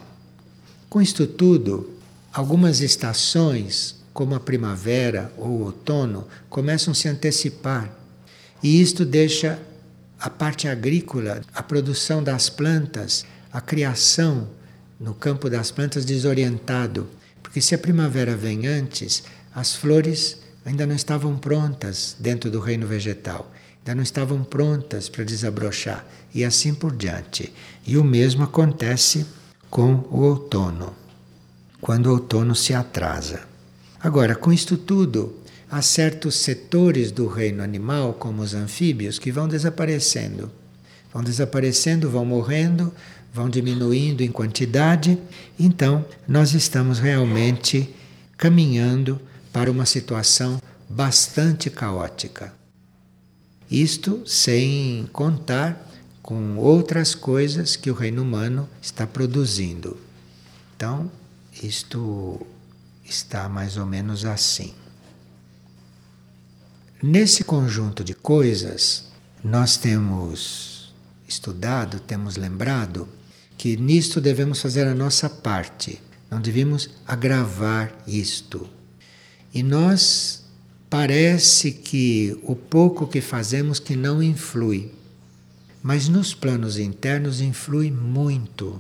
Com 0.88 1.03
isto 1.03 1.27
tudo, 1.27 1.90
algumas 2.33 2.81
estações, 2.81 3.96
como 4.14 4.35
a 4.35 4.40
primavera 4.40 5.31
ou 5.37 5.48
o 5.48 5.64
outono, 5.64 6.27
começam 6.48 6.92
a 6.92 6.94
se 6.94 7.07
antecipar. 7.07 7.94
E 8.62 8.81
isto 8.81 9.05
deixa 9.05 9.59
a 10.18 10.31
parte 10.31 10.66
agrícola, 10.66 11.42
a 11.53 11.62
produção 11.62 12.25
das 12.25 12.48
plantas, 12.48 13.27
a 13.53 13.61
criação 13.61 14.48
no 14.98 15.12
campo 15.12 15.51
das 15.51 15.70
plantas 15.70 16.07
desorientado, 16.07 17.07
porque 17.42 17.61
se 17.61 17.75
a 17.75 17.79
primavera 17.79 18.35
vem 18.35 18.66
antes, 18.66 19.22
as 19.55 19.77
flores 19.77 20.41
ainda 20.64 20.87
não 20.87 20.94
estavam 20.94 21.37
prontas 21.37 22.16
dentro 22.18 22.51
do 22.51 22.61
reino 22.61 22.87
vegetal, 22.87 23.51
ainda 23.79 23.94
não 23.94 24.03
estavam 24.03 24.42
prontas 24.44 25.09
para 25.09 25.25
desabrochar 25.25 26.05
e 26.35 26.44
assim 26.44 26.75
por 26.75 26.94
diante. 26.94 27.53
E 27.87 27.96
o 27.96 28.05
mesmo 28.05 28.44
acontece 28.44 29.27
com 29.68 30.05
o 30.11 30.20
outono, 30.20 30.94
quando 31.81 32.07
o 32.07 32.12
outono 32.12 32.55
se 32.55 32.75
atrasa. 32.75 33.40
Agora, 34.01 34.35
com 34.35 34.53
isto 34.53 34.77
tudo, 34.77 35.37
há 35.70 35.81
certos 35.81 36.37
setores 36.37 37.11
do 37.11 37.27
reino 37.27 37.62
animal, 37.62 38.14
como 38.14 38.42
os 38.42 38.53
anfíbios, 38.53 39.18
que 39.18 39.33
vão 39.33 39.48
desaparecendo. 39.48 40.51
Vão 41.12 41.22
desaparecendo, 41.22 42.11
vão 42.11 42.25
morrendo, 42.25 42.92
vão 43.33 43.48
diminuindo 43.48 44.22
em 44.22 44.31
quantidade. 44.31 45.18
Então, 45.59 46.05
nós 46.27 46.53
estamos 46.53 46.98
realmente 46.98 47.94
caminhando 48.37 49.20
para 49.52 49.70
uma 49.70 49.86
situação 49.86 50.60
bastante 50.88 51.68
caótica. 51.70 52.54
Isto 53.70 54.22
sem 54.26 55.08
contar 55.12 55.88
com 56.22 56.56
outras 56.56 57.14
coisas 57.14 57.74
que 57.74 57.90
o 57.90 57.94
reino 57.94 58.22
humano 58.22 58.68
está 58.80 59.06
produzindo. 59.06 59.98
Então, 60.76 61.10
isto 61.62 62.44
está 63.04 63.48
mais 63.48 63.76
ou 63.76 63.86
menos 63.86 64.24
assim. 64.24 64.74
Nesse 67.02 67.42
conjunto 67.42 68.04
de 68.04 68.14
coisas, 68.14 69.04
nós 69.42 69.76
temos 69.76 70.94
estudado, 71.26 71.98
temos 71.98 72.36
lembrado 72.36 73.08
que 73.58 73.76
nisto 73.76 74.20
devemos 74.20 74.60
fazer 74.60 74.86
a 74.86 74.94
nossa 74.94 75.28
parte, 75.28 76.00
não 76.30 76.40
devemos 76.40 76.90
agravar 77.06 77.92
isto. 78.06 78.68
E 79.54 79.62
nós 79.62 80.44
parece 80.88 81.72
que 81.72 82.38
o 82.42 82.54
pouco 82.54 83.06
que 83.06 83.20
fazemos 83.20 83.78
que 83.78 83.96
não 83.96 84.22
influi, 84.22 84.90
mas 85.82 86.08
nos 86.08 86.34
planos 86.34 86.78
internos 86.78 87.40
influi 87.40 87.90
muito. 87.90 88.78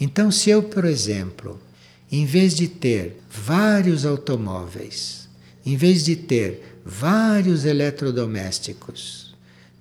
Então, 0.00 0.30
se 0.30 0.50
eu, 0.50 0.62
por 0.62 0.84
exemplo, 0.84 1.60
em 2.10 2.24
vez 2.24 2.54
de 2.54 2.68
ter 2.68 3.20
vários 3.30 4.04
automóveis, 4.04 5.28
em 5.64 5.76
vez 5.76 6.04
de 6.04 6.16
ter 6.16 6.78
vários 6.84 7.64
eletrodomésticos, 7.64 9.34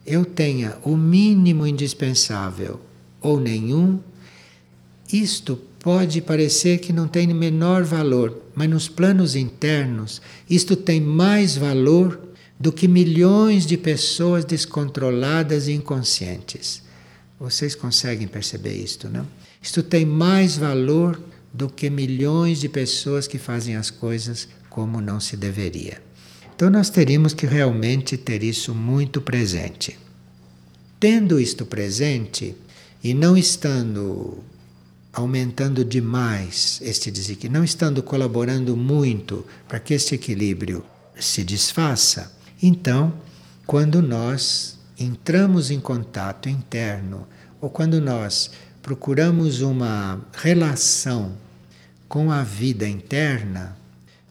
eu 0.06 0.26
tenha 0.26 0.78
o 0.84 0.96
mínimo 0.96 1.66
indispensável 1.66 2.80
ou 3.22 3.40
nenhum, 3.40 4.00
isto 5.12 5.60
pode 5.80 6.22
parecer 6.22 6.80
que 6.80 6.92
não 6.92 7.08
tem 7.08 7.28
menor 7.28 7.84
valor, 7.84 8.42
mas 8.56 8.70
nos 8.70 8.90
planos 8.90 9.36
internos 9.36 10.22
isto 10.50 10.76
tem 10.76 11.00
mais 11.00 11.56
valor 11.56 12.20
do 12.60 12.72
que 12.72 12.88
milhões 12.88 13.66
de 13.66 13.78
pessoas 13.78 14.44
descontroladas 14.44 15.68
e 15.68 15.74
inconscientes. 15.74 16.82
Vocês 17.40 17.76
conseguem 17.76 18.28
perceber 18.28 18.74
isto, 18.74 19.08
não? 19.10 19.28
Isto 19.62 19.84
tem 19.84 20.06
mais 20.06 20.58
valor 20.58 21.22
do 21.54 21.70
que 21.70 21.90
milhões 21.90 22.60
de 22.60 22.70
pessoas 22.70 23.28
que 23.28 23.38
fazem 23.38 23.76
as 23.76 23.90
coisas 23.90 24.48
como 24.70 25.02
não 25.02 25.20
se 25.20 25.38
deveria. 25.38 26.02
Então 26.56 26.70
nós 26.70 26.90
teríamos 26.90 27.34
que 27.34 27.46
realmente 27.46 28.18
ter 28.18 28.44
isso 28.44 28.74
muito 28.74 29.22
presente. 29.22 29.98
Tendo 31.00 31.40
isto 31.40 31.66
presente 31.66 32.56
e 33.04 33.14
não 33.14 33.38
estando 33.38 34.44
aumentando 35.18 35.84
demais 35.84 36.80
este 36.84 37.10
desequilíbrio, 37.10 37.60
não 37.60 37.64
estando 37.64 38.04
colaborando 38.04 38.78
muito 38.78 39.44
para 39.68 39.80
que 39.80 39.96
este 39.96 40.14
equilíbrio 40.14 40.86
se 41.20 41.44
desfaça, 41.44 42.32
então, 42.62 43.12
quando 43.66 44.00
nós 44.00 44.78
entramos 44.98 45.72
em 45.72 45.80
contato 45.80 46.48
interno 46.48 47.28
ou 47.60 47.68
quando 47.68 48.00
nós 48.00 48.52
procuramos 48.84 49.62
uma 49.62 50.22
relação 50.34 51.36
com 52.08 52.32
a 52.32 52.44
vida 52.44 52.88
interna, 52.88 53.76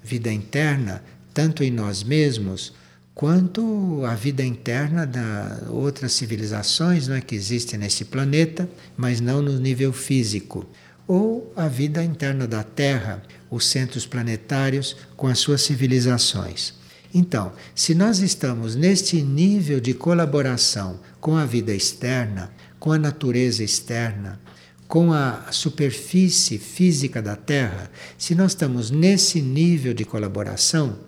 vida 0.05 0.33
interna 0.33 1.03
tanto 1.35 1.65
em 1.65 1.71
nós 1.71 2.05
mesmos 2.05 2.73
quanto 3.17 4.05
a 4.05 4.15
vida 4.15 4.45
interna 4.45 5.07
da 5.07 5.69
outras 5.71 6.13
civilizações 6.13 7.09
não 7.09 7.17
é, 7.17 7.23
que 7.23 7.35
existem 7.35 7.79
nesse 7.81 8.05
planeta, 8.05 8.69
mas 8.95 9.23
não 9.23 9.41
no 9.41 9.59
nível 9.59 9.91
físico, 9.91 10.67
ou 11.09 11.51
a 11.57 11.67
vida 11.67 12.05
interna 12.05 12.47
da 12.47 12.63
Terra, 12.63 13.23
os 13.51 13.67
centros 13.69 14.05
planetários 14.05 14.95
com 15.17 15.29
as 15.29 15.39
suas 15.39 15.63
civilizações. 15.63 16.75
Então, 17.15 17.55
se 17.75 17.95
nós 17.95 18.19
estamos 18.19 18.77
neste 18.77 19.23
nível 19.23 19.81
de 19.81 19.95
colaboração 19.95 21.01
com 21.19 21.37
a 21.37 21.47
vida 21.47 21.73
externa, 21.73 22.51
com 22.79 22.93
a 22.93 22.99
natureza 22.99 23.65
externa, 23.65 24.39
com 24.87 25.11
a 25.11 25.47
superfície 25.53 26.59
física 26.59 27.23
da 27.23 27.35
Terra, 27.35 27.91
se 28.19 28.35
nós 28.35 28.53
estamos 28.53 28.91
nesse 28.91 29.41
nível 29.41 29.95
de 29.95 30.05
colaboração, 30.05 30.99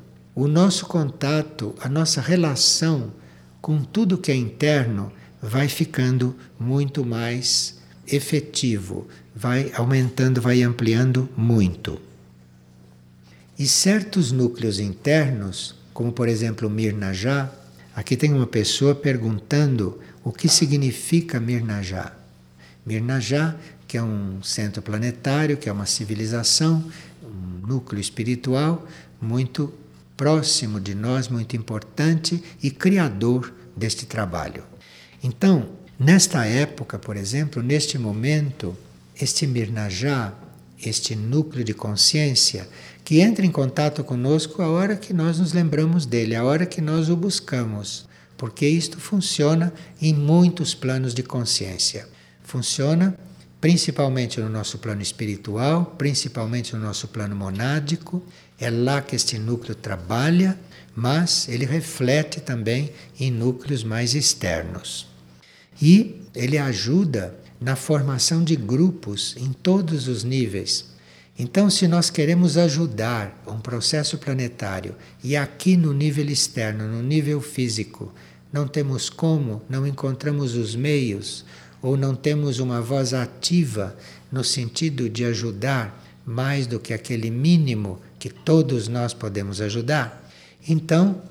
o 0.40 0.46
nosso 0.46 0.86
contato, 0.86 1.74
a 1.80 1.88
nossa 1.88 2.20
relação 2.20 3.12
com 3.60 3.82
tudo 3.82 4.16
que 4.16 4.30
é 4.30 4.36
interno 4.36 5.10
vai 5.42 5.66
ficando 5.66 6.36
muito 6.60 7.04
mais 7.04 7.80
efetivo, 8.06 9.08
vai 9.34 9.72
aumentando, 9.74 10.40
vai 10.40 10.62
ampliando 10.62 11.28
muito. 11.36 12.00
E 13.58 13.66
certos 13.66 14.30
núcleos 14.30 14.78
internos, 14.78 15.74
como 15.92 16.12
por 16.12 16.28
exemplo 16.28 16.70
Mirnajá, 16.70 17.50
aqui 17.92 18.16
tem 18.16 18.32
uma 18.32 18.46
pessoa 18.46 18.94
perguntando 18.94 19.98
o 20.22 20.30
que 20.30 20.48
significa 20.48 21.40
Mirnajá. 21.40 22.12
Mirnajá, 22.86 23.56
que 23.88 23.98
é 23.98 24.02
um 24.04 24.40
centro 24.44 24.82
planetário, 24.82 25.56
que 25.56 25.68
é 25.68 25.72
uma 25.72 25.86
civilização, 25.86 26.84
um 27.24 27.66
núcleo 27.66 28.00
espiritual 28.00 28.86
muito 29.20 29.74
próximo 30.18 30.80
de 30.80 30.96
nós, 30.96 31.28
muito 31.28 31.56
importante 31.56 32.42
e 32.60 32.72
criador 32.72 33.54
deste 33.76 34.04
trabalho. 34.04 34.64
Então, 35.22 35.68
nesta 35.98 36.44
época, 36.44 36.98
por 36.98 37.16
exemplo, 37.16 37.62
neste 37.62 37.96
momento, 37.96 38.76
este 39.18 39.46
Mirnajá, 39.46 40.34
este 40.84 41.14
núcleo 41.14 41.64
de 41.64 41.72
consciência, 41.72 42.68
que 43.04 43.20
entra 43.20 43.46
em 43.46 43.50
contato 43.50 44.02
conosco 44.02 44.60
a 44.60 44.68
hora 44.68 44.96
que 44.96 45.14
nós 45.14 45.38
nos 45.38 45.52
lembramos 45.52 46.04
dele, 46.04 46.34
a 46.34 46.44
hora 46.44 46.66
que 46.66 46.80
nós 46.80 47.08
o 47.08 47.16
buscamos, 47.16 48.08
porque 48.36 48.66
isto 48.66 48.98
funciona 49.00 49.72
em 50.02 50.12
muitos 50.12 50.74
planos 50.74 51.14
de 51.14 51.22
consciência. 51.22 52.08
Funciona 52.42 53.16
principalmente 53.60 54.40
no 54.40 54.48
nosso 54.48 54.78
plano 54.78 55.02
espiritual, 55.02 55.94
principalmente 55.96 56.74
no 56.74 56.82
nosso 56.82 57.08
plano 57.08 57.36
monádico. 57.36 58.22
É 58.60 58.70
lá 58.70 59.00
que 59.00 59.14
este 59.14 59.38
núcleo 59.38 59.74
trabalha, 59.74 60.58
mas 60.94 61.48
ele 61.48 61.64
reflete 61.64 62.40
também 62.40 62.90
em 63.18 63.30
núcleos 63.30 63.84
mais 63.84 64.14
externos. 64.14 65.06
E 65.80 66.22
ele 66.34 66.58
ajuda 66.58 67.38
na 67.60 67.76
formação 67.76 68.42
de 68.42 68.56
grupos 68.56 69.36
em 69.36 69.52
todos 69.52 70.08
os 70.08 70.24
níveis. 70.24 70.86
Então, 71.38 71.70
se 71.70 71.86
nós 71.86 72.10
queremos 72.10 72.56
ajudar 72.56 73.44
um 73.46 73.60
processo 73.60 74.18
planetário 74.18 74.96
e 75.22 75.36
aqui 75.36 75.76
no 75.76 75.92
nível 75.92 76.28
externo, 76.28 76.88
no 76.88 77.00
nível 77.00 77.40
físico, 77.40 78.12
não 78.52 78.66
temos 78.66 79.08
como, 79.08 79.62
não 79.68 79.86
encontramos 79.86 80.56
os 80.56 80.74
meios, 80.74 81.44
ou 81.80 81.96
não 81.96 82.14
temos 82.14 82.58
uma 82.58 82.80
voz 82.80 83.14
ativa 83.14 83.96
no 84.32 84.42
sentido 84.42 85.08
de 85.08 85.24
ajudar 85.24 86.04
mais 86.26 86.66
do 86.66 86.80
que 86.80 86.92
aquele 86.92 87.30
mínimo 87.30 88.00
que 88.18 88.28
todos 88.28 88.88
nós 88.88 89.14
podemos 89.14 89.60
ajudar, 89.60 90.28
então, 90.68 91.22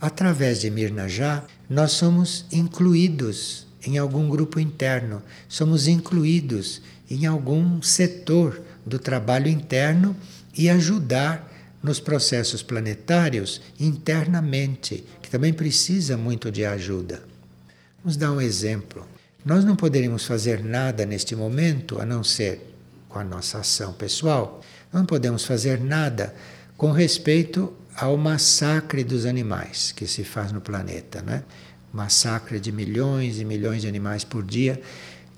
através 0.00 0.60
de 0.60 0.70
Mirnajá, 0.70 1.44
nós 1.68 1.92
somos 1.92 2.44
incluídos 2.50 3.66
em 3.86 3.96
algum 3.96 4.28
grupo 4.28 4.60
interno, 4.60 5.22
somos 5.48 5.86
incluídos 5.86 6.82
em 7.10 7.26
algum 7.26 7.80
setor 7.80 8.60
do 8.84 8.98
trabalho 8.98 9.48
interno 9.48 10.16
e 10.56 10.68
ajudar 10.68 11.48
nos 11.82 11.98
processos 11.98 12.62
planetários 12.62 13.60
internamente, 13.78 15.04
que 15.22 15.30
também 15.30 15.52
precisa 15.52 16.16
muito 16.16 16.50
de 16.50 16.64
ajuda. 16.64 17.22
Vamos 18.02 18.16
dar 18.16 18.32
um 18.32 18.40
exemplo. 18.40 19.06
Nós 19.44 19.64
não 19.64 19.74
poderíamos 19.74 20.24
fazer 20.24 20.62
nada 20.62 21.06
neste 21.06 21.34
momento 21.34 22.00
a 22.00 22.04
não 22.04 22.22
ser 22.22 22.74
com 23.08 23.18
a 23.18 23.24
nossa 23.24 23.58
ação 23.58 23.92
pessoal. 23.92 24.62
Não 24.92 25.06
podemos 25.06 25.44
fazer 25.44 25.80
nada 25.80 26.34
com 26.76 26.90
respeito 26.90 27.72
ao 27.94 28.16
massacre 28.16 29.04
dos 29.04 29.26
animais 29.26 29.92
que 29.92 30.06
se 30.06 30.24
faz 30.24 30.52
no 30.52 30.60
planeta, 30.60 31.22
né? 31.22 31.42
Massacre 31.92 32.58
de 32.58 32.72
milhões 32.72 33.38
e 33.38 33.44
milhões 33.44 33.82
de 33.82 33.88
animais 33.88 34.24
por 34.24 34.44
dia, 34.44 34.80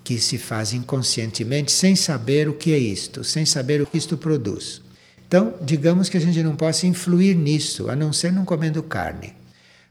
que 0.03 0.19
se 0.19 0.37
faz 0.37 0.73
inconscientemente 0.73 1.71
sem 1.71 1.95
saber 1.95 2.47
o 2.47 2.53
que 2.53 2.73
é 2.73 2.77
isto, 2.77 3.23
sem 3.23 3.45
saber 3.45 3.81
o 3.81 3.85
que 3.85 3.97
isto 3.97 4.17
produz. 4.17 4.81
Então, 5.27 5.55
digamos 5.61 6.09
que 6.09 6.17
a 6.17 6.19
gente 6.19 6.43
não 6.43 6.55
possa 6.55 6.85
influir 6.85 7.35
nisso, 7.35 7.89
a 7.89 7.95
não 7.95 8.13
ser 8.13 8.31
não 8.31 8.45
comendo 8.45 8.83
carne. 8.83 9.33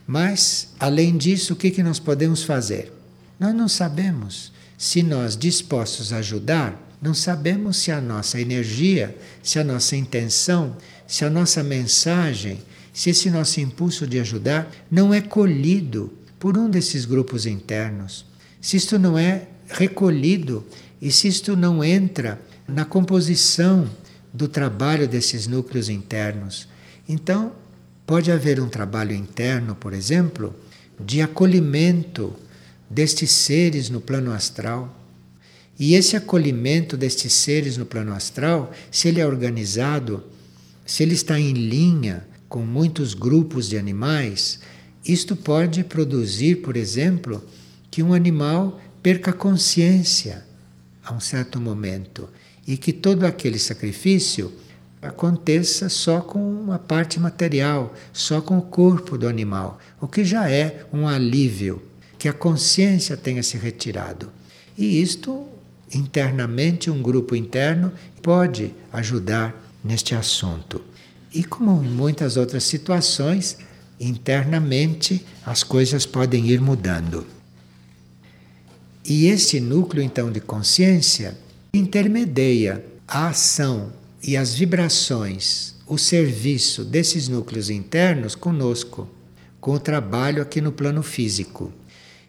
Mas, 0.07 0.68
além 0.79 1.16
disso, 1.16 1.55
o 1.55 1.57
que, 1.57 1.70
que 1.70 1.83
nós 1.83 1.98
podemos 1.98 2.42
fazer? 2.42 2.92
Nós 3.40 3.55
não 3.55 3.68
sabemos 3.68 4.53
se 4.79 5.03
nós 5.03 5.37
dispostos 5.37 6.12
a 6.12 6.18
ajudar, 6.18 6.81
não 7.02 7.12
sabemos 7.12 7.78
se 7.78 7.90
a 7.90 8.00
nossa 8.00 8.40
energia, 8.40 9.16
se 9.42 9.58
a 9.58 9.64
nossa 9.64 9.96
intenção, 9.96 10.76
se 11.06 11.24
a 11.24 11.30
nossa 11.30 11.62
mensagem, 11.62 12.62
se 12.92 13.10
esse 13.10 13.28
nosso 13.28 13.60
impulso 13.60 14.06
de 14.06 14.20
ajudar 14.20 14.70
não 14.88 15.12
é 15.12 15.20
colhido 15.20 16.12
por 16.38 16.56
um 16.56 16.70
desses 16.70 17.04
grupos 17.04 17.44
internos, 17.44 18.24
se 18.60 18.76
isto 18.76 18.98
não 18.98 19.18
é 19.18 19.48
recolhido 19.68 20.64
e 21.00 21.10
se 21.10 21.26
isto 21.26 21.56
não 21.56 21.82
entra 21.82 22.40
na 22.68 22.84
composição 22.84 23.88
do 24.32 24.46
trabalho 24.46 25.08
desses 25.08 25.46
núcleos 25.46 25.88
internos. 25.88 26.68
Então, 27.08 27.52
pode 28.06 28.30
haver 28.30 28.60
um 28.60 28.68
trabalho 28.68 29.12
interno, 29.12 29.74
por 29.74 29.92
exemplo, 29.92 30.54
de 30.98 31.20
acolhimento 31.20 32.32
destes 32.88 33.30
seres 33.30 33.90
no 33.90 34.00
plano 34.00 34.32
astral. 34.32 35.01
E 35.78 35.94
esse 35.94 36.16
acolhimento 36.16 36.96
destes 36.96 37.32
seres 37.32 37.76
no 37.76 37.87
plano 37.87 38.12
astral, 38.12 38.72
se 38.90 39.08
ele 39.08 39.20
é 39.20 39.26
organizado, 39.26 40.22
se 40.85 41.02
ele 41.02 41.14
está 41.14 41.38
em 41.40 41.52
linha 41.52 42.26
com 42.48 42.61
muitos 42.61 43.14
grupos 43.14 43.68
de 43.68 43.78
animais, 43.78 44.61
isto 45.04 45.35
pode 45.35 45.82
produzir, 45.82 46.56
por 46.56 46.76
exemplo, 46.76 47.42
que 47.90 48.02
um 48.02 48.12
animal 48.12 48.80
perca 49.02 49.32
consciência 49.32 50.44
a 51.04 51.12
um 51.12 51.20
certo 51.20 51.61
momento 51.61 52.28
e 52.66 52.76
que 52.76 52.92
todo 52.92 53.24
aquele 53.24 53.58
sacrifício 53.58 54.52
aconteça 55.00 55.88
só 55.88 56.20
com 56.20 56.38
uma 56.38 56.78
parte 56.78 57.18
material, 57.18 57.92
só 58.12 58.40
com 58.40 58.56
o 58.58 58.62
corpo 58.62 59.18
do 59.18 59.26
animal, 59.26 59.80
o 60.00 60.06
que 60.06 60.24
já 60.24 60.48
é 60.48 60.87
um 60.92 61.08
alívio, 61.08 61.82
que 62.16 62.28
a 62.28 62.32
consciência 62.32 63.16
tenha 63.16 63.42
se 63.42 63.56
retirado. 63.56 64.30
E 64.78 65.02
isto, 65.02 65.48
internamente, 65.92 66.90
um 66.90 67.02
grupo 67.02 67.37
interno 67.37 67.92
pode 68.22 68.72
ajudar 68.92 69.55
neste 69.85 70.14
assunto. 70.14 70.83
E 71.35 71.42
como 71.44 71.83
em 71.83 71.88
muitas 71.88 72.37
outras 72.37 72.64
situações, 72.64 73.59
internamente 73.98 75.24
as 75.44 75.62
coisas 75.62 76.05
podem 76.05 76.46
ir 76.48 76.61
mudando. 76.61 77.26
E 79.05 79.26
esse 79.26 79.61
núcleo 79.61 80.02
então 80.02 80.31
de 80.31 80.40
consciência 80.40 81.37
intermedia 81.74 82.85
a 83.07 83.28
ação 83.28 83.92
e 84.22 84.37
as 84.37 84.55
vibrações, 84.55 85.74
o 85.87 85.98
serviço 85.98 86.85
desses 86.85 87.28
núcleos 87.28 87.70
internos 87.70 88.35
conosco, 88.35 89.09
com 89.61 89.72
o 89.72 89.81
trabalho 89.81 90.42
aqui 90.42 90.61
no 90.61 90.70
plano 90.70 91.02
físico. 91.02 91.72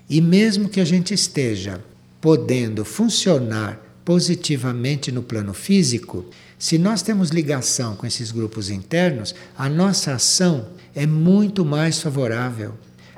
E 0.10 0.20
mesmo 0.22 0.70
que 0.70 0.80
a 0.80 0.86
gente 0.86 1.14
esteja 1.14 1.84
podendo 2.24 2.86
funcionar 2.86 3.78
positivamente 4.06 5.12
no 5.12 5.22
plano 5.22 5.54
físico, 5.54 6.26
se 6.58 6.78
nós 6.78 7.02
temos 7.02 7.32
ligação 7.32 7.98
com 7.98 8.08
esses 8.08 8.32
grupos 8.32 8.70
internos, 8.70 9.36
a 9.58 9.68
nossa 9.68 10.14
ação 10.14 10.70
é 10.96 11.06
muito 11.06 11.66
mais 11.66 12.02
favorável. 12.02 12.76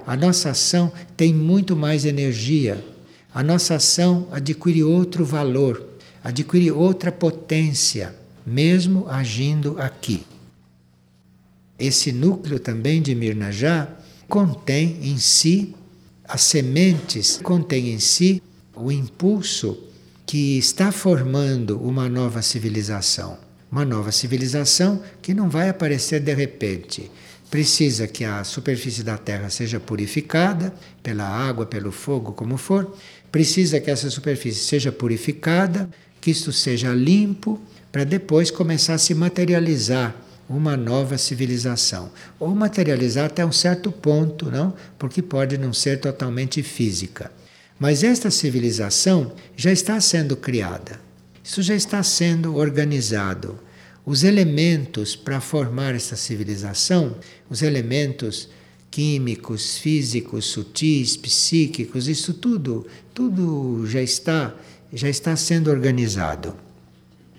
A 0.08 0.18
nossa 0.18 0.50
ação 0.50 0.92
tem 1.16 1.32
muito 1.32 1.76
mais 1.76 2.04
energia 2.04 2.84
a 3.36 3.44
nossa 3.44 3.76
ação 3.76 4.30
adquire 4.32 4.82
outro 4.82 5.26
valor, 5.26 5.86
adquire 6.24 6.72
outra 6.72 7.12
potência, 7.12 8.16
mesmo 8.46 9.10
agindo 9.10 9.76
aqui. 9.78 10.24
Esse 11.78 12.14
núcleo 12.14 12.58
também 12.58 13.02
de 13.02 13.14
Mirnajá 13.14 13.90
contém 14.30 15.00
em 15.02 15.18
si 15.18 15.76
as 16.24 16.44
sementes, 16.44 17.38
contém 17.44 17.90
em 17.90 18.00
si 18.00 18.42
o 18.76 18.92
impulso 18.92 19.78
que 20.26 20.58
está 20.58 20.92
formando 20.92 21.78
uma 21.78 22.10
nova 22.10 22.42
civilização. 22.42 23.38
Uma 23.72 23.86
nova 23.86 24.12
civilização 24.12 25.02
que 25.22 25.34
não 25.34 25.50
vai 25.50 25.70
aparecer 25.70 26.20
de 26.20 26.34
repente. 26.34 27.12
Precisa 27.50 28.08
que 28.08 28.24
a 28.24 28.44
superfície 28.44 29.04
da 29.04 29.18
Terra 29.18 29.50
seja 29.50 29.80
purificada 29.80 30.74
pela 31.04 31.26
água, 31.26 31.66
pelo 31.66 31.92
fogo, 31.92 32.32
como 32.34 32.58
for, 32.58 32.96
precisa 33.32 33.80
que 33.80 33.92
essa 33.92 34.10
superfície 34.10 34.64
seja 34.64 34.92
purificada, 34.92 35.90
que 36.20 36.32
isto 36.32 36.52
seja 36.52 36.94
limpo, 36.94 37.62
para 37.92 38.04
depois 38.04 38.50
começar 38.50 38.96
a 38.96 38.98
se 38.98 39.14
materializar 39.14 40.16
uma 40.50 40.76
nova 40.76 41.18
civilização. 41.18 42.12
Ou 42.40 42.50
materializar 42.54 43.26
até 43.26 43.46
um 43.46 43.52
certo 43.52 43.92
ponto, 43.92 44.50
não? 44.52 44.74
Porque 44.98 45.22
pode 45.22 45.58
não 45.58 45.74
ser 45.74 46.00
totalmente 46.00 46.62
física. 46.62 47.32
Mas 47.80 48.04
esta 48.04 48.32
civilização 48.32 49.34
já 49.56 49.72
está 49.72 50.00
sendo 50.00 50.38
criada. 50.38 51.00
Isso 51.44 51.62
já 51.62 51.76
está 51.76 52.02
sendo 52.02 52.56
organizado. 52.56 53.60
Os 54.06 54.24
elementos 54.24 55.16
para 55.16 55.42
formar 55.42 55.94
essa 55.94 56.16
civilização, 56.16 57.18
os 57.50 57.62
elementos 57.62 58.50
químicos, 58.90 59.78
físicos, 59.78 60.46
sutis, 60.46 61.18
psíquicos, 61.18 62.08
isso 62.08 62.34
tudo, 62.34 62.88
tudo 63.14 63.86
já 63.88 64.02
está, 64.02 64.56
já 64.94 65.10
está 65.10 65.36
sendo 65.36 65.70
organizado. 65.70 66.56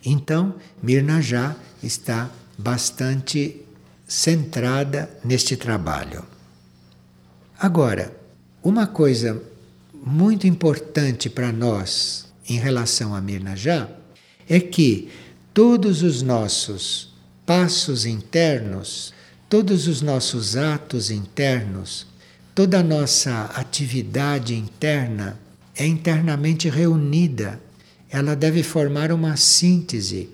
Então, 0.04 0.54
Mirna 0.82 1.22
já 1.22 1.56
está 1.82 2.30
bastante 2.58 3.62
centrada 4.06 5.10
neste 5.24 5.56
trabalho. 5.56 6.24
Agora, 7.58 8.14
uma 8.62 8.86
coisa 8.86 9.42
muito 10.06 10.46
importante 10.46 11.28
para 11.28 11.52
nós 11.52 12.26
em 12.48 12.58
relação 12.58 13.14
a 13.14 13.20
Mirna 13.20 13.56
já 13.56 13.88
é 14.48 14.60
que 14.60 15.10
todos 15.52 16.02
os 16.02 16.22
nossos 16.22 17.12
passos 17.44 18.06
internos 18.06 19.12
todos 19.48 19.86
os 19.86 20.02
nossos 20.02 20.56
atos 20.56 21.10
internos, 21.10 22.06
toda 22.54 22.80
a 22.80 22.82
nossa 22.82 23.44
atividade 23.54 24.54
interna 24.54 25.38
é 25.76 25.86
internamente 25.86 26.68
reunida. 26.68 27.60
Ela 28.10 28.34
deve 28.34 28.62
formar 28.62 29.12
uma 29.12 29.36
síntese 29.36 30.28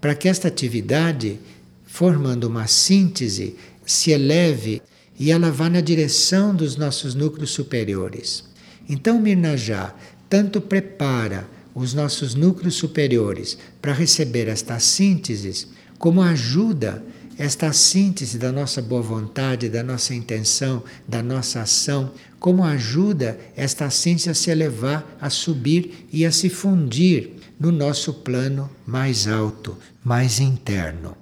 para 0.00 0.14
que 0.14 0.28
esta 0.28 0.48
atividade, 0.48 1.38
formando 1.86 2.44
uma 2.44 2.66
síntese, 2.66 3.56
se 3.84 4.10
eleve 4.10 4.82
e 5.18 5.30
ela 5.30 5.50
vá 5.50 5.70
na 5.70 5.80
direção 5.80 6.54
dos 6.54 6.76
nossos 6.76 7.14
núcleos 7.14 7.50
superiores. 7.50 8.44
Então, 8.88 9.20
Mirnajá 9.20 9.94
tanto 10.28 10.60
prepara 10.60 11.48
os 11.74 11.92
nossos 11.92 12.34
núcleos 12.34 12.74
superiores 12.74 13.58
para 13.82 13.92
receber 13.92 14.48
estas 14.48 14.84
sínteses, 14.84 15.68
como 15.98 16.22
ajuda 16.22 17.02
esta 17.38 17.70
síntese 17.72 18.38
da 18.38 18.50
nossa 18.50 18.80
boa 18.80 19.02
vontade, 19.02 19.68
da 19.68 19.82
nossa 19.82 20.14
intenção, 20.14 20.82
da 21.06 21.22
nossa 21.22 21.60
ação, 21.60 22.12
como 22.38 22.64
ajuda 22.64 23.38
esta 23.54 23.90
síntese 23.90 24.30
a 24.30 24.34
se 24.34 24.50
elevar, 24.50 25.16
a 25.20 25.28
subir 25.28 26.06
e 26.10 26.24
a 26.24 26.32
se 26.32 26.48
fundir 26.48 27.32
no 27.60 27.70
nosso 27.70 28.14
plano 28.14 28.70
mais 28.86 29.26
alto, 29.28 29.76
mais 30.02 30.40
interno. 30.40 31.16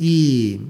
E 0.00 0.60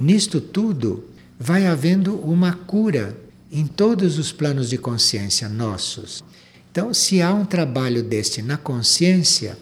nisto 0.00 0.40
tudo 0.40 1.04
vai 1.38 1.66
havendo 1.66 2.16
uma 2.16 2.52
cura 2.52 3.16
em 3.54 3.68
todos 3.68 4.18
os 4.18 4.32
planos 4.32 4.68
de 4.68 4.76
consciência 4.76 5.48
nossos. 5.48 6.24
Então, 6.72 6.92
se 6.92 7.22
há 7.22 7.32
um 7.32 7.44
trabalho 7.44 8.02
deste 8.02 8.42
na 8.42 8.56
consciência, 8.56 9.56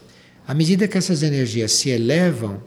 à 0.49 0.55
medida 0.55 0.88
que 0.88 0.97
essas 0.97 1.22
energias 1.22 1.72
se 1.72 1.90
elevam, 1.90 2.62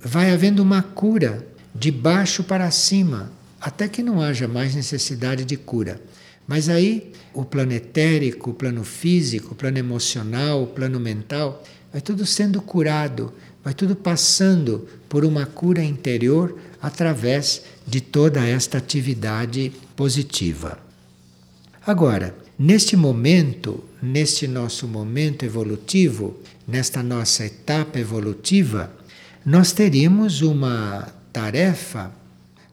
vai 0.00 0.32
havendo 0.32 0.60
uma 0.60 0.82
cura 0.82 1.46
de 1.72 1.92
baixo 1.92 2.42
para 2.42 2.68
cima, 2.72 3.30
até 3.60 3.86
que 3.86 4.02
não 4.02 4.20
haja 4.20 4.48
mais 4.48 4.74
necessidade 4.74 5.44
de 5.44 5.56
cura. 5.56 6.02
Mas 6.44 6.68
aí 6.68 7.12
o 7.32 7.44
plano 7.44 7.72
etérico, 7.72 8.50
o 8.50 8.54
plano 8.54 8.82
físico, 8.82 9.52
o 9.52 9.54
plano 9.54 9.78
emocional, 9.78 10.64
o 10.64 10.66
plano 10.66 10.98
mental, 10.98 11.62
vai 11.92 12.00
tudo 12.00 12.26
sendo 12.26 12.60
curado, 12.60 13.32
vai 13.62 13.74
tudo 13.74 13.94
passando 13.94 14.88
por 15.08 15.24
uma 15.24 15.46
cura 15.46 15.84
interior 15.84 16.58
através 16.82 17.62
de 17.86 18.00
toda 18.00 18.44
esta 18.44 18.78
atividade 18.78 19.72
positiva. 19.98 20.78
Agora, 21.84 22.32
neste 22.56 22.96
momento, 22.96 23.82
neste 24.00 24.46
nosso 24.46 24.86
momento 24.86 25.44
evolutivo, 25.44 26.38
nesta 26.68 27.02
nossa 27.02 27.44
etapa 27.44 27.98
evolutiva, 27.98 28.94
nós 29.44 29.72
teríamos 29.72 30.40
uma 30.40 31.12
tarefa, 31.32 32.12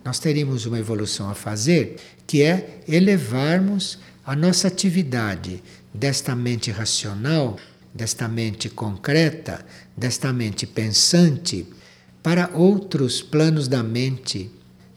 nós 0.03 0.19
teríamos 0.19 0.67
uma 0.67 0.77
evolução 0.77 1.27
a 1.27 1.33
fazer, 1.33 1.95
que 2.27 2.43
é 2.43 2.81
elevarmos 2.87 3.97
a 4.23 4.35
nossa 4.35 4.67
atividade 4.67 5.63
desta 5.91 6.35
mente 6.35 6.69
racional, 6.69 7.57
desta 7.91 8.27
mente 8.27 8.69
concreta, 8.69 9.65
desta 9.97 10.31
mente 10.31 10.67
pensante, 10.67 11.65
para 12.21 12.51
outros 12.53 13.23
planos 13.23 13.67
da 13.67 13.81
mente. 13.81 14.51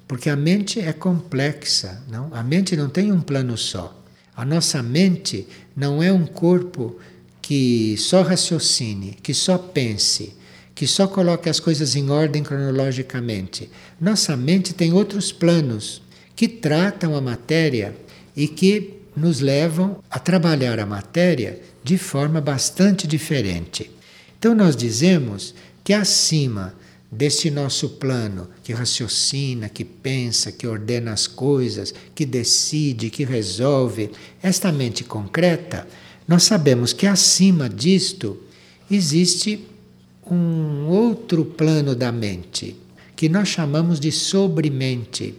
Porque 0.08 0.30
a 0.30 0.36
mente 0.36 0.80
é 0.80 0.92
complexa, 0.92 2.02
não? 2.08 2.30
A 2.32 2.42
mente 2.42 2.74
não 2.74 2.88
tem 2.88 3.12
um 3.12 3.20
plano 3.20 3.58
só. 3.58 3.94
A 4.34 4.42
nossa 4.42 4.82
mente 4.82 5.46
não 5.76 6.02
é 6.02 6.10
um 6.10 6.24
corpo 6.24 6.96
que 7.42 7.94
só 7.98 8.22
raciocine, 8.22 9.18
que 9.22 9.34
só 9.34 9.58
pense, 9.58 10.34
que 10.74 10.86
só 10.86 11.06
coloque 11.06 11.48
as 11.50 11.60
coisas 11.60 11.94
em 11.94 12.08
ordem 12.08 12.42
cronologicamente. 12.42 13.70
Nossa 14.00 14.34
mente 14.34 14.72
tem 14.72 14.94
outros 14.94 15.30
planos 15.30 16.00
que 16.34 16.48
tratam 16.48 17.14
a 17.14 17.20
matéria 17.20 17.94
e 18.34 18.48
que 18.48 18.94
nos 19.14 19.40
levam 19.40 20.02
a 20.10 20.18
trabalhar 20.18 20.78
a 20.78 20.86
matéria 20.86 21.60
de 21.84 21.98
forma 21.98 22.40
bastante 22.40 23.06
diferente. 23.06 23.90
Então, 24.38 24.54
nós 24.54 24.76
dizemos 24.76 25.54
que 25.82 25.92
acima 25.92 26.74
deste 27.10 27.50
nosso 27.50 27.90
plano 27.90 28.48
que 28.62 28.72
raciocina, 28.72 29.68
que 29.68 29.84
pensa, 29.84 30.52
que 30.52 30.66
ordena 30.66 31.12
as 31.12 31.26
coisas, 31.26 31.94
que 32.14 32.26
decide, 32.26 33.10
que 33.10 33.24
resolve, 33.24 34.10
esta 34.42 34.70
mente 34.70 35.04
concreta 35.04 35.86
nós 36.28 36.42
sabemos 36.42 36.92
que 36.92 37.06
acima 37.06 37.70
disto 37.70 38.36
existe 38.90 39.66
um 40.30 40.86
outro 40.86 41.42
plano 41.42 41.96
da 41.96 42.12
mente, 42.12 42.76
que 43.16 43.30
nós 43.30 43.48
chamamos 43.48 43.98
de 43.98 44.12
sobremente. 44.12 45.34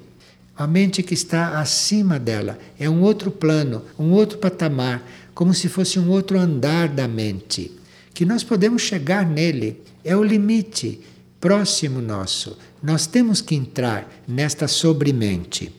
A 0.58 0.66
mente 0.66 1.04
que 1.04 1.14
está 1.14 1.60
acima 1.60 2.18
dela 2.18 2.58
é 2.80 2.90
um 2.90 3.04
outro 3.04 3.30
plano, 3.30 3.84
um 4.00 4.12
outro 4.12 4.40
patamar, 4.40 5.08
como 5.36 5.54
se 5.54 5.70
fosse 5.70 6.00
um 6.00 6.10
outro 6.10 6.40
andar 6.40 6.90
da 6.90 7.08
mente, 7.08 7.72
que 8.12 8.26
nós 8.26 8.44
podemos 8.44 8.82
chegar 8.82 9.24
nele, 9.24 9.80
é 10.04 10.18
o 10.18 10.24
limite 10.24 11.00
próximo 11.40 12.02
nosso. 12.02 12.58
Nós 12.82 13.08
temos 13.08 13.42
que 13.42 13.56
entrar 13.56 14.10
nesta 14.28 14.68
sobremente. 14.68 15.72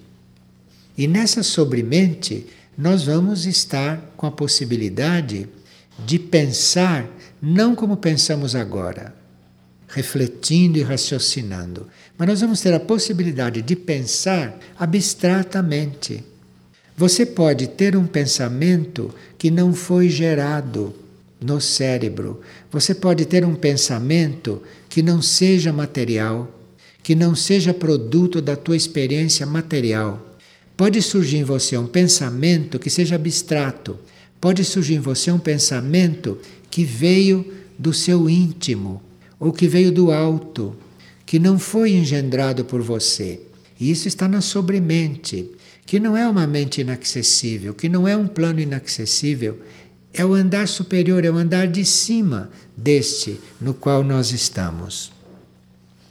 E 0.97 1.07
nessa 1.07 1.43
sobremente, 1.43 2.47
nós 2.77 3.05
vamos 3.05 3.47
estar 3.47 4.13
com 4.17 4.27
a 4.27 4.31
possibilidade 4.31 5.49
de 6.05 6.19
pensar 6.19 7.07
não 7.41 7.75
como 7.75 7.97
pensamos 7.97 8.55
agora, 8.55 9.15
refletindo 9.89 10.79
e 10.79 10.83
raciocinando, 10.83 11.87
mas 12.17 12.29
nós 12.29 12.41
vamos 12.41 12.61
ter 12.61 12.73
a 12.75 12.81
possibilidade 12.81 13.63
de 13.63 13.75
pensar 13.75 14.59
abstratamente. 14.79 16.23
Você 16.97 17.25
pode 17.25 17.67
ter 17.67 17.97
um 17.97 18.07
pensamento 18.07 19.15
que 19.39 19.51
não 19.51 19.73
foi 19.73 20.11
gerado 20.11 20.95
no 21.41 21.61
cérebro. 21.61 22.43
Você 22.71 22.95
pode 22.95 23.25
ter 23.25 23.45
um 23.45 23.55
pensamento 23.55 24.63
que 24.91 25.03
não 25.03 25.23
seja 25.23 25.73
material, 25.73 26.55
que 27.03 27.15
não 27.15 27.35
seja 27.35 27.73
produto 27.73 28.43
da 28.43 28.57
tua 28.57 28.77
experiência 28.77 29.47
material 29.47 30.27
Pode 30.81 31.03
surgir 31.03 31.37
em 31.37 31.45
você 31.45 31.77
um 31.77 31.87
pensamento 31.87 32.79
que 32.79 32.89
seja 32.89 33.15
abstrato, 33.15 33.99
pode 34.41 34.65
surgir 34.65 34.95
em 34.95 34.99
você 34.99 35.31
um 35.31 35.39
pensamento 35.39 36.39
que 36.71 36.85
veio 36.85 37.45
do 37.79 37.93
seu 37.93 38.31
íntimo 38.31 39.03
ou 39.39 39.53
que 39.53 39.69
veio 39.69 39.93
do 39.93 40.11
alto, 40.11 40.75
que 41.27 41.39
não 41.39 41.59
foi 41.59 41.93
engendrado 41.93 42.65
por 42.65 42.81
você. 42.81 43.43
E 43.79 43.91
isso 43.91 44.09
está 44.09 44.27
na 44.27 44.41
sobremente, 44.41 45.51
que 45.85 46.01
não 46.01 46.17
é 46.17 46.27
uma 46.27 46.47
mente 46.47 46.81
inacessível, 46.81 47.75
que 47.75 47.87
não 47.87 48.09
é 48.09 48.17
um 48.17 48.27
plano 48.27 48.59
inacessível, 48.59 49.59
é 50.13 50.25
o 50.25 50.35
andar 50.35 50.67
superior, 50.69 51.25
é 51.25 51.31
o 51.31 51.37
andar 51.37 51.69
de 51.69 51.85
cima 51.85 52.51
deste 52.77 53.41
no 53.61 53.73
qual 53.73 54.03
nós 54.03 54.33
estamos. 54.33 55.13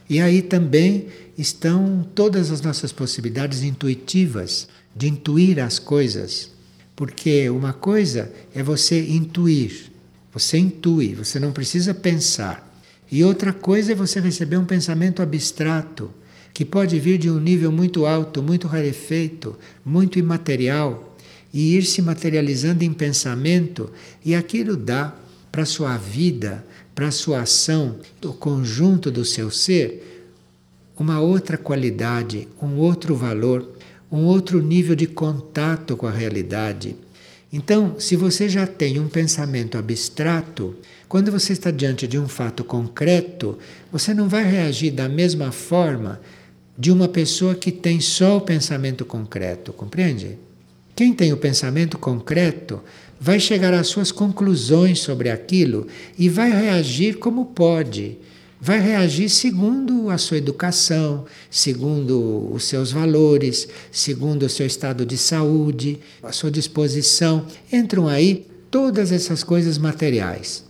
E 0.09 0.19
aí 0.19 0.41
também 0.41 1.07
estão 1.37 2.07
todas 2.15 2.51
as 2.51 2.61
nossas 2.61 2.91
possibilidades 2.91 3.61
intuitivas 3.61 4.67
de 4.95 5.07
intuir 5.07 5.59
as 5.59 5.77
coisas. 5.77 6.49
Porque 6.95 7.49
uma 7.49 7.71
coisa 7.71 8.31
é 8.53 8.61
você 8.61 8.99
intuir, 8.99 9.91
você 10.33 10.57
intui, 10.57 11.13
você 11.13 11.39
não 11.39 11.51
precisa 11.51 11.93
pensar. 11.93 12.67
E 13.11 13.23
outra 13.23 13.53
coisa 13.53 13.91
é 13.91 13.95
você 13.95 14.19
receber 14.19 14.57
um 14.57 14.65
pensamento 14.65 15.21
abstrato, 15.21 16.11
que 16.53 16.65
pode 16.65 16.99
vir 16.99 17.17
de 17.17 17.29
um 17.29 17.39
nível 17.39 17.71
muito 17.71 18.05
alto, 18.05 18.43
muito 18.43 18.67
rarefeito, 18.67 19.57
muito 19.85 20.19
imaterial, 20.19 21.08
e 21.53 21.75
ir 21.75 21.83
se 21.83 22.01
materializando 22.01 22.83
em 22.83 22.93
pensamento, 22.93 23.91
e 24.23 24.35
aquilo 24.35 24.75
dá 24.75 25.15
para 25.51 25.63
a 25.63 25.65
sua 25.65 25.97
vida, 25.97 26.63
para 26.93 27.07
a 27.07 27.11
sua 27.11 27.41
ação, 27.41 27.97
o 28.23 28.33
conjunto 28.33 29.09
do 29.09 29.25
seu 29.25 29.49
ser, 29.49 30.27
uma 30.97 31.19
outra 31.19 31.57
qualidade, 31.57 32.47
um 32.61 32.77
outro 32.77 33.15
valor, 33.15 33.71
um 34.11 34.25
outro 34.25 34.61
nível 34.61 34.95
de 34.95 35.07
contato 35.07 35.95
com 35.95 36.05
a 36.05 36.11
realidade. 36.11 36.95
Então, 37.51 37.99
se 37.99 38.15
você 38.15 38.47
já 38.47 38.67
tem 38.67 38.99
um 38.99 39.07
pensamento 39.07 39.77
abstrato, 39.77 40.75
quando 41.07 41.31
você 41.31 41.53
está 41.53 41.71
diante 41.71 42.07
de 42.07 42.19
um 42.19 42.27
fato 42.27 42.63
concreto, 42.63 43.57
você 43.91 44.13
não 44.13 44.29
vai 44.29 44.43
reagir 44.43 44.91
da 44.91 45.09
mesma 45.09 45.51
forma 45.51 46.21
de 46.77 46.91
uma 46.91 47.07
pessoa 47.07 47.55
que 47.55 47.71
tem 47.71 47.99
só 47.99 48.37
o 48.37 48.41
pensamento 48.41 49.03
concreto, 49.03 49.73
compreende? 49.73 50.37
Quem 50.99 51.13
tem 51.13 51.31
o 51.31 51.37
pensamento 51.37 51.97
concreto 51.97 52.81
vai 53.17 53.39
chegar 53.39 53.73
às 53.73 53.87
suas 53.87 54.11
conclusões 54.11 54.99
sobre 54.99 55.29
aquilo 55.29 55.87
e 56.17 56.27
vai 56.27 56.51
reagir 56.51 57.19
como 57.19 57.45
pode 57.45 58.17
vai 58.59 58.81
reagir 58.81 59.29
segundo 59.29 60.09
a 60.09 60.17
sua 60.17 60.35
educação, 60.35 61.23
segundo 61.49 62.51
os 62.51 62.65
seus 62.65 62.91
valores, 62.91 63.69
segundo 63.89 64.43
o 64.43 64.49
seu 64.49 64.65
estado 64.65 65.05
de 65.05 65.17
saúde, 65.17 65.99
a 66.21 66.33
sua 66.33 66.51
disposição. 66.51 67.45
Entram 67.71 68.05
aí 68.05 68.45
todas 68.69 69.13
essas 69.13 69.41
coisas 69.41 69.77
materiais. 69.77 70.65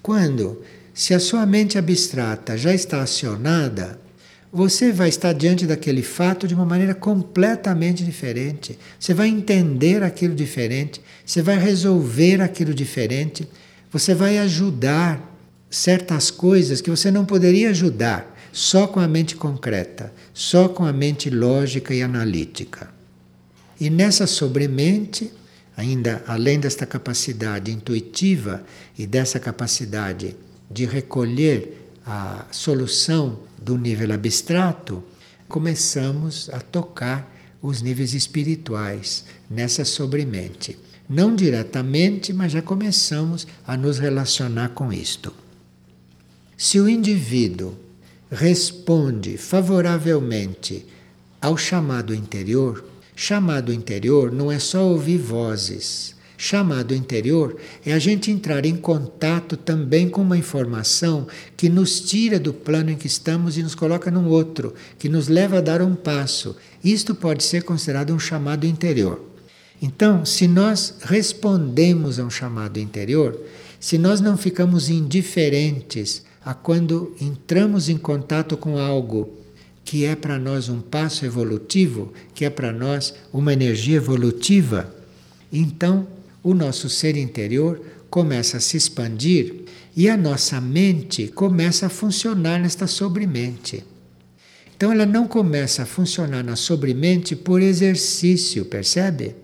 Quando, 0.00 0.62
se 0.94 1.12
a 1.14 1.18
sua 1.18 1.44
mente 1.44 1.76
abstrata 1.76 2.56
já 2.56 2.72
está 2.72 3.02
acionada, 3.02 3.98
você 4.54 4.92
vai 4.92 5.08
estar 5.08 5.32
diante 5.32 5.66
daquele 5.66 6.00
fato 6.00 6.46
de 6.46 6.54
uma 6.54 6.64
maneira 6.64 6.94
completamente 6.94 8.04
diferente. 8.04 8.78
Você 9.00 9.12
vai 9.12 9.26
entender 9.26 10.00
aquilo 10.04 10.32
diferente, 10.32 11.00
você 11.26 11.42
vai 11.42 11.58
resolver 11.58 12.40
aquilo 12.40 12.72
diferente, 12.72 13.48
você 13.90 14.14
vai 14.14 14.38
ajudar 14.38 15.36
certas 15.68 16.30
coisas 16.30 16.80
que 16.80 16.88
você 16.88 17.10
não 17.10 17.24
poderia 17.24 17.70
ajudar 17.70 18.32
só 18.52 18.86
com 18.86 19.00
a 19.00 19.08
mente 19.08 19.34
concreta, 19.34 20.12
só 20.32 20.68
com 20.68 20.84
a 20.84 20.92
mente 20.92 21.28
lógica 21.28 21.92
e 21.92 22.00
analítica. 22.00 22.88
E 23.80 23.90
nessa 23.90 24.24
sobremente, 24.24 25.32
ainda 25.76 26.22
além 26.28 26.60
desta 26.60 26.86
capacidade 26.86 27.72
intuitiva 27.72 28.62
e 28.96 29.04
dessa 29.04 29.40
capacidade 29.40 30.36
de 30.70 30.84
recolher 30.86 31.90
a 32.06 32.44
solução 32.52 33.40
do 33.64 33.78
nível 33.78 34.12
abstrato, 34.12 35.02
começamos 35.48 36.50
a 36.52 36.60
tocar 36.60 37.32
os 37.62 37.80
níveis 37.80 38.12
espirituais 38.12 39.24
nessa 39.50 39.86
sobremente. 39.86 40.78
Não 41.08 41.34
diretamente, 41.34 42.32
mas 42.32 42.52
já 42.52 42.60
começamos 42.60 43.46
a 43.66 43.76
nos 43.76 43.98
relacionar 43.98 44.70
com 44.70 44.92
isto. 44.92 45.32
Se 46.56 46.78
o 46.78 46.88
indivíduo 46.88 47.74
responde 48.30 49.38
favoravelmente 49.38 50.86
ao 51.40 51.56
chamado 51.56 52.14
interior, 52.14 52.84
chamado 53.16 53.72
interior 53.72 54.30
não 54.30 54.52
é 54.52 54.58
só 54.58 54.86
ouvir 54.86 55.18
vozes. 55.18 56.13
Chamado 56.36 56.94
interior 56.94 57.56
é 57.86 57.92
a 57.92 57.98
gente 57.98 58.30
entrar 58.30 58.66
em 58.66 58.76
contato 58.76 59.56
também 59.56 60.08
com 60.08 60.22
uma 60.22 60.36
informação 60.36 61.28
que 61.56 61.68
nos 61.68 62.00
tira 62.00 62.40
do 62.40 62.52
plano 62.52 62.90
em 62.90 62.96
que 62.96 63.06
estamos 63.06 63.56
e 63.56 63.62
nos 63.62 63.74
coloca 63.74 64.10
num 64.10 64.28
outro, 64.28 64.74
que 64.98 65.08
nos 65.08 65.28
leva 65.28 65.58
a 65.58 65.60
dar 65.60 65.80
um 65.80 65.94
passo. 65.94 66.56
Isto 66.82 67.14
pode 67.14 67.44
ser 67.44 67.62
considerado 67.62 68.12
um 68.12 68.18
chamado 68.18 68.66
interior. 68.66 69.20
Então, 69.80 70.24
se 70.24 70.48
nós 70.48 70.96
respondemos 71.02 72.18
a 72.18 72.24
um 72.24 72.30
chamado 72.30 72.80
interior, 72.80 73.40
se 73.78 73.96
nós 73.96 74.20
não 74.20 74.36
ficamos 74.36 74.88
indiferentes 74.88 76.24
a 76.44 76.52
quando 76.52 77.14
entramos 77.20 77.88
em 77.88 77.96
contato 77.96 78.56
com 78.56 78.78
algo 78.78 79.38
que 79.84 80.04
é 80.04 80.16
para 80.16 80.38
nós 80.38 80.68
um 80.68 80.80
passo 80.80 81.26
evolutivo, 81.26 82.12
que 82.34 82.44
é 82.44 82.50
para 82.50 82.72
nós 82.72 83.14
uma 83.32 83.52
energia 83.52 83.96
evolutiva, 83.96 84.92
então 85.52 86.06
o 86.44 86.52
nosso 86.52 86.90
ser 86.90 87.16
interior 87.16 87.80
começa 88.10 88.58
a 88.58 88.60
se 88.60 88.76
expandir 88.76 89.62
e 89.96 90.08
a 90.10 90.16
nossa 90.16 90.60
mente 90.60 91.26
começa 91.28 91.86
a 91.86 91.88
funcionar 91.88 92.60
nesta 92.60 92.86
sobremente. 92.86 93.82
Então 94.76 94.92
ela 94.92 95.06
não 95.06 95.26
começa 95.26 95.82
a 95.82 95.86
funcionar 95.86 96.44
na 96.44 96.54
sobremente 96.54 97.34
por 97.34 97.62
exercício, 97.62 98.66
percebe? 98.66 99.34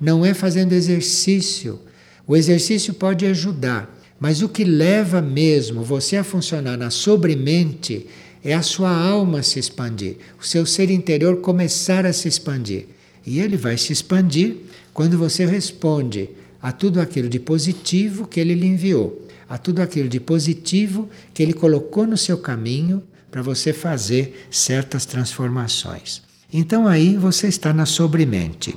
Não 0.00 0.24
é 0.24 0.32
fazendo 0.32 0.72
exercício. 0.72 1.80
O 2.26 2.36
exercício 2.36 2.94
pode 2.94 3.26
ajudar, 3.26 3.92
mas 4.20 4.40
o 4.40 4.48
que 4.48 4.62
leva 4.62 5.20
mesmo 5.20 5.82
você 5.82 6.16
a 6.16 6.24
funcionar 6.24 6.76
na 6.76 6.90
sobremente 6.90 8.06
é 8.44 8.54
a 8.54 8.62
sua 8.62 8.90
alma 8.90 9.42
se 9.42 9.58
expandir, 9.58 10.18
o 10.40 10.44
seu 10.44 10.64
ser 10.64 10.90
interior 10.90 11.40
começar 11.40 12.06
a 12.06 12.12
se 12.12 12.28
expandir. 12.28 12.95
E 13.26 13.40
ele 13.40 13.56
vai 13.56 13.76
se 13.76 13.92
expandir 13.92 14.56
quando 14.94 15.18
você 15.18 15.44
responde 15.44 16.30
a 16.62 16.72
tudo 16.72 17.00
aquilo 17.00 17.28
de 17.28 17.40
positivo 17.40 18.26
que 18.26 18.40
ele 18.40 18.54
lhe 18.54 18.66
enviou, 18.66 19.26
a 19.48 19.58
tudo 19.58 19.82
aquilo 19.82 20.08
de 20.08 20.20
positivo 20.20 21.08
que 21.34 21.42
ele 21.42 21.52
colocou 21.52 22.06
no 22.06 22.16
seu 22.16 22.38
caminho 22.38 23.02
para 23.30 23.42
você 23.42 23.72
fazer 23.72 24.46
certas 24.50 25.04
transformações. 25.04 26.22
Então 26.52 26.86
aí 26.86 27.16
você 27.16 27.48
está 27.48 27.72
na 27.72 27.84
sobremente. 27.84 28.76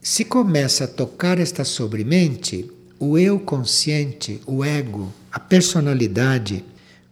Se 0.00 0.24
começa 0.24 0.84
a 0.84 0.88
tocar 0.88 1.38
esta 1.38 1.64
sobremente, 1.64 2.68
o 2.98 3.18
eu 3.18 3.38
consciente, 3.38 4.40
o 4.46 4.64
ego, 4.64 5.12
a 5.30 5.38
personalidade 5.38 6.64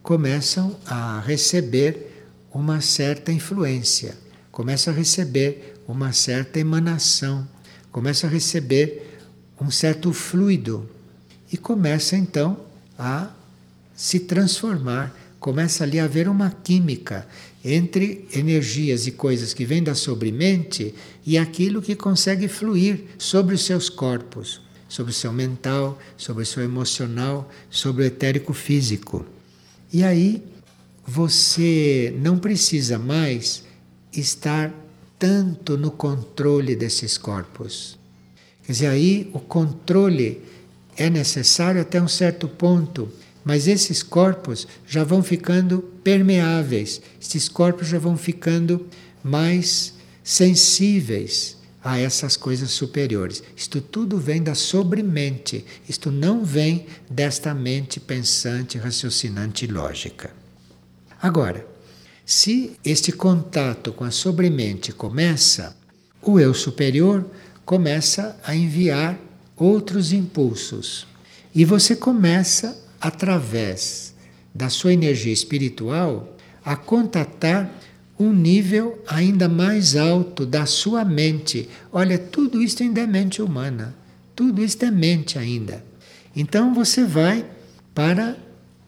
começam 0.03 0.77
a 0.87 1.20
receber 1.20 2.12
uma 2.53 2.81
certa 2.81 3.31
influência, 3.31 4.16
começam 4.57 4.91
a 4.91 4.97
receber 4.97 5.75
uma 5.87 6.15
certa 6.15 6.59
emanação, 6.59 7.47
começam 7.93 8.31
a 8.31 8.33
receber 8.33 9.21
um 9.61 9.71
certo 9.71 10.15
fluido 10.15 10.89
e 11.53 11.59
começa 11.59 12.17
então 12.17 12.61
a 12.99 13.33
se 13.95 14.21
transformar, 14.21 15.15
começa 15.39 15.85
ali 15.85 16.01
a 16.01 16.05
haver 16.05 16.27
uma 16.27 16.51
química 16.51 17.29
entre 17.63 18.27
energias 18.33 19.07
e 19.07 19.11
coisas 19.11 19.53
que 19.53 19.67
vêm 19.67 19.83
da 19.83 19.95
sobremente 19.95 20.95
e 21.27 21.37
aquilo 21.37 21.83
que 21.83 21.95
consegue 21.95 22.49
fluir 22.49 23.05
sobre 23.19 23.55
os 23.55 23.63
seus 23.63 23.91
corpos, 23.91 24.63
sobre 24.89 25.13
o 25.13 25.15
seu 25.15 25.35
mental, 25.35 25.99
sobre 26.17 26.45
o 26.45 26.47
seu 26.47 26.63
emocional, 26.63 27.53
sobre 27.69 28.05
o 28.05 28.07
etérico 28.07 28.55
físico. 28.55 29.23
E 29.93 30.03
aí 30.03 30.43
você 31.07 32.17
não 32.19 32.39
precisa 32.39 32.99
mais 32.99 33.66
estar 34.21 34.73
tanto 35.19 35.77
no 35.77 35.91
controle 35.91 36.77
desses 36.77 37.17
corpos. 37.17 37.99
Quer 38.64 38.73
dizer, 38.73 38.87
aí 38.89 39.31
o 39.33 39.41
controle 39.41 40.43
é 40.97 41.09
necessário 41.09 41.81
até 41.81 42.01
um 42.01 42.09
certo 42.09 42.49
ponto 42.49 43.11
mas 43.47 43.69
esses 43.69 44.03
corpos 44.03 44.67
já 44.89 45.05
vão 45.05 45.23
ficando 45.23 45.81
permeáveis, 46.03 47.01
esses 47.23 47.49
corpos 47.49 47.87
já 47.87 47.97
vão 47.97 48.17
ficando 48.17 48.89
mais 49.23 49.95
sensíveis 50.25 51.57
a 51.81 51.97
essas 51.97 52.37
coisas 52.37 52.73
superiores. 52.73 53.45
Isto 53.57 53.81
tudo 53.81 54.19
vem 54.19 54.43
da 54.43 54.57
sobremente, 54.57 55.64
isto 55.89 56.11
não 56.11 56.45
vem 56.45 56.87
desta 57.09 57.55
mente 57.55 58.01
pensante, 58.01 58.79
raciocinante 58.79 59.64
e 59.64 59.69
lógica. 59.69 60.35
Agora, 61.23 61.64
se 62.27 62.72
este 62.85 63.12
contato 63.12 63.93
com 63.93 64.03
a 64.03 64.11
sobremente 64.11 64.93
começa, 64.93 65.77
o 66.20 66.41
eu 66.41 66.53
superior 66.53 67.24
começa 67.64 68.37
a 68.45 68.55
enviar 68.55 69.16
outros 69.57 70.12
impulsos. 70.12 71.07
E 71.55 71.64
você 71.64 71.95
começa 71.95 72.77
através 73.01 74.12
da 74.53 74.68
sua 74.68 74.93
energia 74.93 75.33
espiritual, 75.33 76.37
a 76.64 76.74
contatar 76.74 77.70
um 78.18 78.33
nível 78.33 79.01
ainda 79.07 79.49
mais 79.49 79.95
alto 79.95 80.45
da 80.45 80.66
sua 80.66 81.05
mente. 81.05 81.68
Olha, 81.93 82.18
tudo 82.18 82.61
isso 82.61 82.83
ainda 82.83 83.03
é 83.03 83.07
mente 83.07 83.41
humana, 83.41 83.95
tudo 84.35 84.64
isso 84.64 84.85
é 84.85 84.91
mente 84.91 85.39
ainda. 85.39 85.85
Então 86.35 86.74
você 86.74 87.05
vai 87.05 87.47
para 87.95 88.37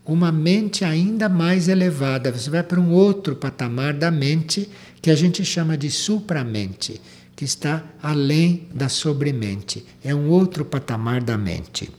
uma 0.09 0.32
mente 0.32 0.86
ainda 0.86 1.28
mais 1.28 1.68
elevada, 1.68 2.32
você 2.32 2.48
vai 2.48 2.62
para 2.62 2.80
um 2.80 2.92
outro 2.92 3.36
patamar 3.36 3.92
da 3.92 4.11
mente 4.11 4.66
que 5.02 5.11
a 5.11 5.14
gente 5.14 5.44
chama 5.44 5.76
de 5.76 5.90
supramente, 5.90 6.98
que 7.36 7.44
está 7.44 7.84
além 8.02 8.66
da 8.74 8.88
sobremente, 8.88 9.84
é 10.02 10.14
um 10.14 10.30
outro 10.30 10.64
patamar 10.64 11.22
da 11.22 11.36
mente. 11.36 11.90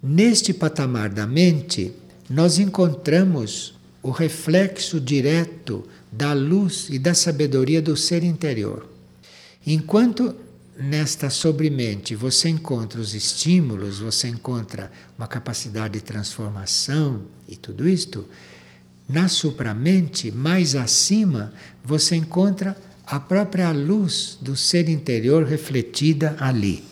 Neste 0.00 0.54
patamar 0.54 1.08
da 1.08 1.26
mente, 1.26 1.92
nós 2.30 2.60
encontramos 2.60 3.74
o 4.00 4.12
reflexo 4.12 5.00
direto 5.00 5.84
da 6.12 6.32
luz 6.32 6.86
e 6.88 6.98
da 6.98 7.12
sabedoria 7.12 7.82
do 7.82 7.96
ser 7.96 8.22
interior. 8.22 8.88
Enquanto 9.66 10.32
nesta 10.78 11.30
sobremente 11.30 12.14
você 12.14 12.48
encontra 12.48 13.00
os 13.00 13.14
estímulos, 13.14 13.98
você 13.98 14.28
encontra 14.28 14.90
uma 15.16 15.26
capacidade 15.26 15.94
de 15.94 16.00
transformação 16.00 17.22
e 17.48 17.56
tudo 17.56 17.88
isto, 17.88 18.26
na 19.08 19.28
supramente, 19.28 20.30
mais 20.30 20.74
acima, 20.74 21.52
você 21.84 22.16
encontra 22.16 22.76
a 23.06 23.20
própria 23.20 23.70
luz 23.70 24.36
do 24.40 24.56
ser 24.56 24.88
interior 24.88 25.44
refletida 25.44 26.36
ali. 26.40 26.84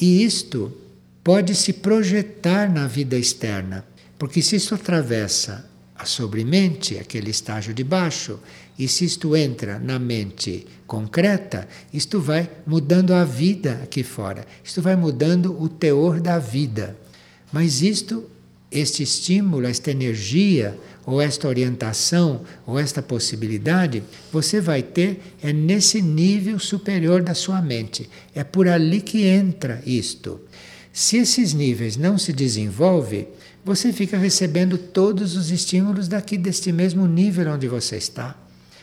E 0.00 0.24
isto 0.24 0.72
pode 1.22 1.54
se 1.54 1.72
projetar 1.72 2.72
na 2.72 2.86
vida 2.86 3.16
externa, 3.18 3.84
porque 4.18 4.40
se 4.40 4.56
isto 4.56 4.74
atravessa 4.74 5.68
a 5.96 6.04
sobremente, 6.04 6.98
aquele 6.98 7.30
estágio 7.30 7.74
de 7.74 7.84
baixo, 7.84 8.38
e 8.78 8.88
se 8.88 9.04
isto 9.04 9.36
entra 9.36 9.78
na 9.78 9.98
mente 9.98 10.66
concreta, 10.86 11.68
isto 11.92 12.20
vai 12.20 12.50
mudando 12.66 13.12
a 13.12 13.24
vida 13.24 13.80
aqui 13.82 14.02
fora, 14.02 14.46
isto 14.64 14.80
vai 14.80 14.96
mudando 14.96 15.60
o 15.60 15.68
teor 15.68 16.20
da 16.20 16.38
vida. 16.38 16.96
Mas 17.52 17.82
isto, 17.82 18.24
este 18.70 19.02
estímulo, 19.02 19.66
esta 19.66 19.90
energia, 19.90 20.78
ou 21.04 21.20
esta 21.20 21.48
orientação, 21.48 22.42
ou 22.66 22.78
esta 22.78 23.02
possibilidade, 23.02 24.02
você 24.32 24.60
vai 24.60 24.82
ter 24.82 25.20
é 25.42 25.52
nesse 25.52 26.00
nível 26.00 26.58
superior 26.58 27.22
da 27.22 27.34
sua 27.34 27.60
mente. 27.60 28.08
É 28.34 28.44
por 28.44 28.68
ali 28.68 29.00
que 29.00 29.24
entra 29.26 29.82
isto. 29.84 30.40
Se 30.92 31.16
esses 31.16 31.52
níveis 31.54 31.96
não 31.96 32.18
se 32.18 32.32
desenvolvem, 32.32 33.28
você 33.64 33.92
fica 33.92 34.18
recebendo 34.18 34.76
todos 34.76 35.36
os 35.36 35.50
estímulos 35.50 36.08
daqui 36.08 36.36
deste 36.36 36.72
mesmo 36.72 37.06
nível 37.06 37.52
onde 37.52 37.66
você 37.68 37.96
está. 37.96 38.36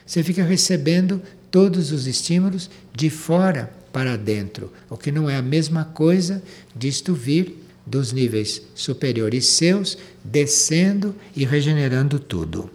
Você 0.10 0.24
fica 0.24 0.44
recebendo 0.44 1.22
todos 1.52 1.92
os 1.92 2.08
estímulos 2.08 2.68
de 2.96 3.12
fora 3.12 3.72
para 3.94 4.18
dentro, 4.18 4.74
o 4.90 4.98
que 4.98 5.12
não 5.12 5.30
é 5.30 5.36
a 5.36 5.42
mesma 5.42 5.86
coisa 5.86 6.42
disto 6.76 7.14
vir 7.14 7.64
dos 7.86 8.12
níveis 8.12 8.60
superiores 8.74 9.46
seus, 9.46 10.00
descendo 10.24 11.14
e 11.36 11.46
regenerando 11.46 12.18
tudo. 12.18 12.72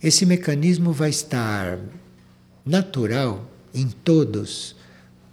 Esse 0.00 0.24
mecanismo 0.24 0.92
vai 0.92 1.10
estar 1.10 1.80
natural 2.64 3.50
em 3.74 3.88
todos 3.88 4.76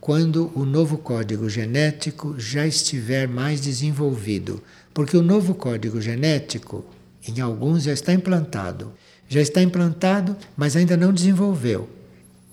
quando 0.01 0.51
o 0.55 0.65
novo 0.65 0.97
código 0.97 1.47
genético 1.47 2.33
já 2.39 2.65
estiver 2.65 3.27
mais 3.27 3.61
desenvolvido. 3.61 4.63
Porque 4.91 5.15
o 5.15 5.21
novo 5.21 5.53
código 5.53 6.01
genético, 6.01 6.83
em 7.27 7.39
alguns, 7.41 7.83
já 7.83 7.93
está 7.93 8.11
implantado. 8.11 8.91
Já 9.27 9.41
está 9.41 9.61
implantado, 9.61 10.35
mas 10.55 10.75
ainda 10.75 10.95
não 10.95 11.13
desenvolveu. 11.13 11.89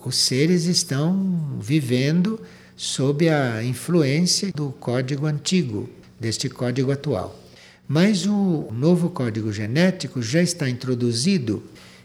Os 0.04 0.16
seres 0.16 0.64
estão 0.64 1.58
vivendo 1.60 2.40
sob 2.76 3.28
a 3.28 3.62
influência 3.62 4.50
do 4.52 4.70
código 4.72 5.26
antigo, 5.26 5.88
deste 6.18 6.48
código 6.48 6.90
atual. 6.90 7.38
Mas 7.86 8.26
o 8.26 8.68
novo 8.72 9.10
código 9.10 9.52
genético 9.52 10.22
já 10.22 10.42
está 10.42 10.68
introduzido 10.68 11.62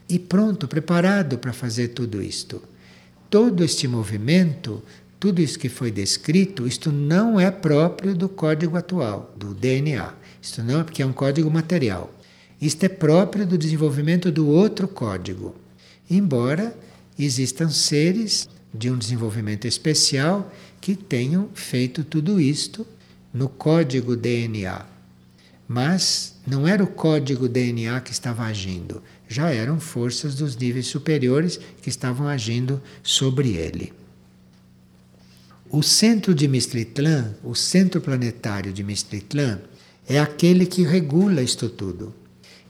e 0.09 0.19
pronto, 0.19 0.67
preparado 0.67 1.37
para 1.37 1.53
fazer 1.53 1.89
tudo 1.89 2.21
isto. 2.21 2.61
Todo 3.29 3.63
este 3.63 3.87
movimento 3.87 4.83
tudo 5.19 5.41
isso 5.41 5.57
que 5.57 5.67
foi 5.67 5.89
descrito, 5.89 6.67
isto 6.67 6.91
não 6.91 7.39
é 7.39 7.49
próprio 7.49 8.13
do 8.13 8.29
código 8.29 8.77
atual, 8.77 9.33
do 9.35 9.53
DNA. 9.53 10.13
Isto 10.39 10.61
não 10.61 10.81
é 10.81 10.83
porque 10.83 11.01
é 11.01 11.05
um 11.05 11.13
código 11.13 11.49
material. 11.49 12.13
Isto 12.61 12.85
é 12.85 12.89
próprio 12.89 13.45
do 13.45 13.57
desenvolvimento 13.57 14.31
do 14.31 14.47
outro 14.47 14.87
código. 14.87 15.55
Embora 16.09 16.77
existam 17.17 17.69
seres 17.69 18.49
de 18.73 18.89
um 18.89 18.97
desenvolvimento 18.97 19.67
especial 19.67 20.51
que 20.79 20.95
tenham 20.95 21.49
feito 21.53 22.03
tudo 22.03 22.39
isto 22.39 22.85
no 23.33 23.49
código 23.49 24.15
DNA. 24.15 24.85
Mas 25.67 26.35
não 26.45 26.67
era 26.67 26.83
o 26.83 26.87
código 26.87 27.47
DNA 27.47 27.99
que 28.01 28.11
estava 28.11 28.43
agindo, 28.43 29.03
já 29.27 29.49
eram 29.49 29.79
forças 29.79 30.35
dos 30.35 30.55
níveis 30.55 30.87
superiores 30.87 31.59
que 31.81 31.89
estavam 31.89 32.27
agindo 32.27 32.81
sobre 33.03 33.49
ele. 33.49 33.91
O 35.69 35.83
centro 35.83 36.33
de 36.33 36.47
Mistritlan, 36.47 37.35
o 37.43 37.53
centro 37.53 37.99
planetário 37.99 38.71
de 38.71 38.83
Mistritlan, 38.83 39.59
é 40.07 40.17
aquele 40.17 40.65
que 40.65 40.83
regula 40.83 41.41
isto 41.41 41.67
tudo. 41.67 42.13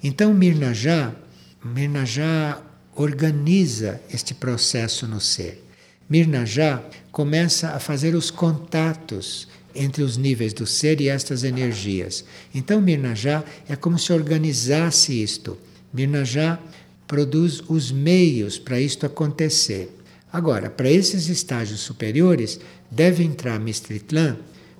Então 0.08 0.34
Mirnajá, 0.34 1.14
Mirnajá 1.62 2.62
organiza 2.96 4.00
este 4.10 4.34
processo 4.34 5.06
no 5.06 5.20
ser. 5.20 5.62
Mirnajá 6.10 6.82
começa 7.12 7.72
a 7.72 7.80
fazer 7.82 8.16
os 8.16 8.32
contatos 8.32 9.50
entre 9.76 10.02
os 10.02 10.16
níveis 10.16 10.54
do 10.54 10.66
ser 10.66 11.02
e 11.02 11.10
estas 11.10 11.44
energias. 11.44 12.24
Então, 12.56 12.80
Mirnajá 12.80 13.44
é 13.68 13.76
como 13.76 14.00
se 14.00 14.14
organizasse 14.14 15.22
isto. 15.22 15.58
Mirnajá 15.94 16.58
produz 17.06 17.62
os 17.68 17.92
meios 17.92 18.58
para 18.58 18.80
isto 18.80 19.06
acontecer. 19.06 19.94
Agora, 20.32 20.70
para 20.70 20.90
esses 20.90 21.28
estágios 21.28 21.82
superiores, 21.82 22.62
deve 22.90 23.26
entrar 23.26 23.60
Mistritlan, 23.60 24.38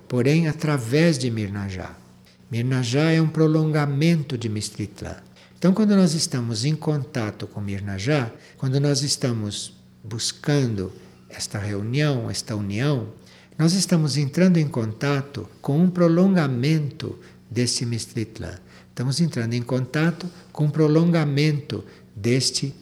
porém 0.08 0.48
através 0.48 1.18
de 1.18 1.30
Mirnajá. 1.30 2.07
Mirnajá 2.50 3.12
é 3.12 3.22
um 3.22 3.28
prolongamento 3.28 4.38
de 4.38 4.48
Mistritlan. 4.48 5.18
Então, 5.58 5.74
quando 5.74 5.96
nós 5.96 6.14
estamos 6.14 6.64
em 6.64 6.76
contato 6.76 7.48
com 7.48 7.60
Mirnajá, 7.60 8.32
quando 8.58 8.80
nós 8.80 9.02
estamos 9.02 9.74
buscando 10.04 10.94
esta 11.30 11.60
reunião, 11.60 12.30
esta 12.30 12.56
união, 12.56 13.10
nós 13.58 13.74
estamos 13.74 14.18
entrando 14.18 14.58
em 14.58 14.68
contato 14.68 15.50
com 15.62 15.80
um 15.80 15.90
prolongamento 15.90 17.20
desse 17.50 17.86
Mistritlan. 17.86 18.56
Estamos 18.90 19.20
entrando 19.20 19.54
em 19.54 19.62
contato 19.62 20.28
com 20.52 20.66
um 20.66 20.70
prolongamento 20.70 21.84
deste 22.16 22.74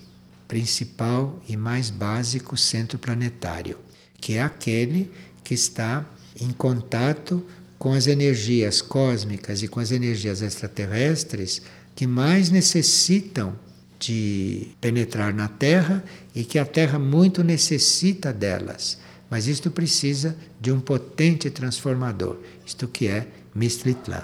principal 0.48 1.42
e 1.48 1.58
mais 1.58 1.90
básico 1.90 2.56
centro 2.56 3.00
planetário, 3.00 3.78
que 4.20 4.34
é 4.34 4.44
aquele 4.44 5.12
que 5.44 5.54
está 5.54 6.06
em 6.40 6.52
contato 6.52 7.44
com 7.78 7.94
as 7.94 8.08
energias 8.08 8.82
cósmicas 8.82 9.62
e 9.62 9.68
com 9.68 9.80
as 9.80 9.92
energias 9.92 10.42
extraterrestres 10.42 11.62
que 11.96 12.08
mais 12.08 12.50
necessitam 12.50 13.58
de 14.00 14.68
penetrar 14.82 15.34
na 15.34 15.48
Terra 15.48 16.04
e 16.34 16.44
que 16.44 16.60
a 16.60 16.66
Terra 16.66 17.00
muito 17.00 17.44
necessita 17.44 18.34
delas. 18.34 18.98
Mas 19.30 19.48
isto 19.48 19.72
precisa 19.72 20.36
de 20.60 20.72
um 20.72 20.80
potente 20.80 21.50
transformador, 21.50 22.38
isto 22.66 22.88
que 22.88 23.08
é 23.08 23.28
Mistritlan. 23.54 24.24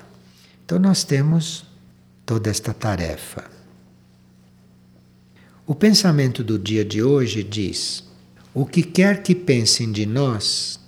Então 0.65 0.77
nós 0.77 1.03
temos 1.03 1.65
toda 2.25 2.49
esta 2.49 2.73
tarefa. 2.73 3.49
O 5.65 5.73
pensamento 5.73 6.43
do 6.43 6.59
dia 6.59 6.83
de 6.83 7.01
hoje 7.01 7.43
diz: 7.43 8.03
o 8.53 8.65
que 8.65 8.83
quer 8.83 9.23
que 9.23 9.33
pensem 9.33 9.91
de 9.91 10.05
nós, 10.05 10.79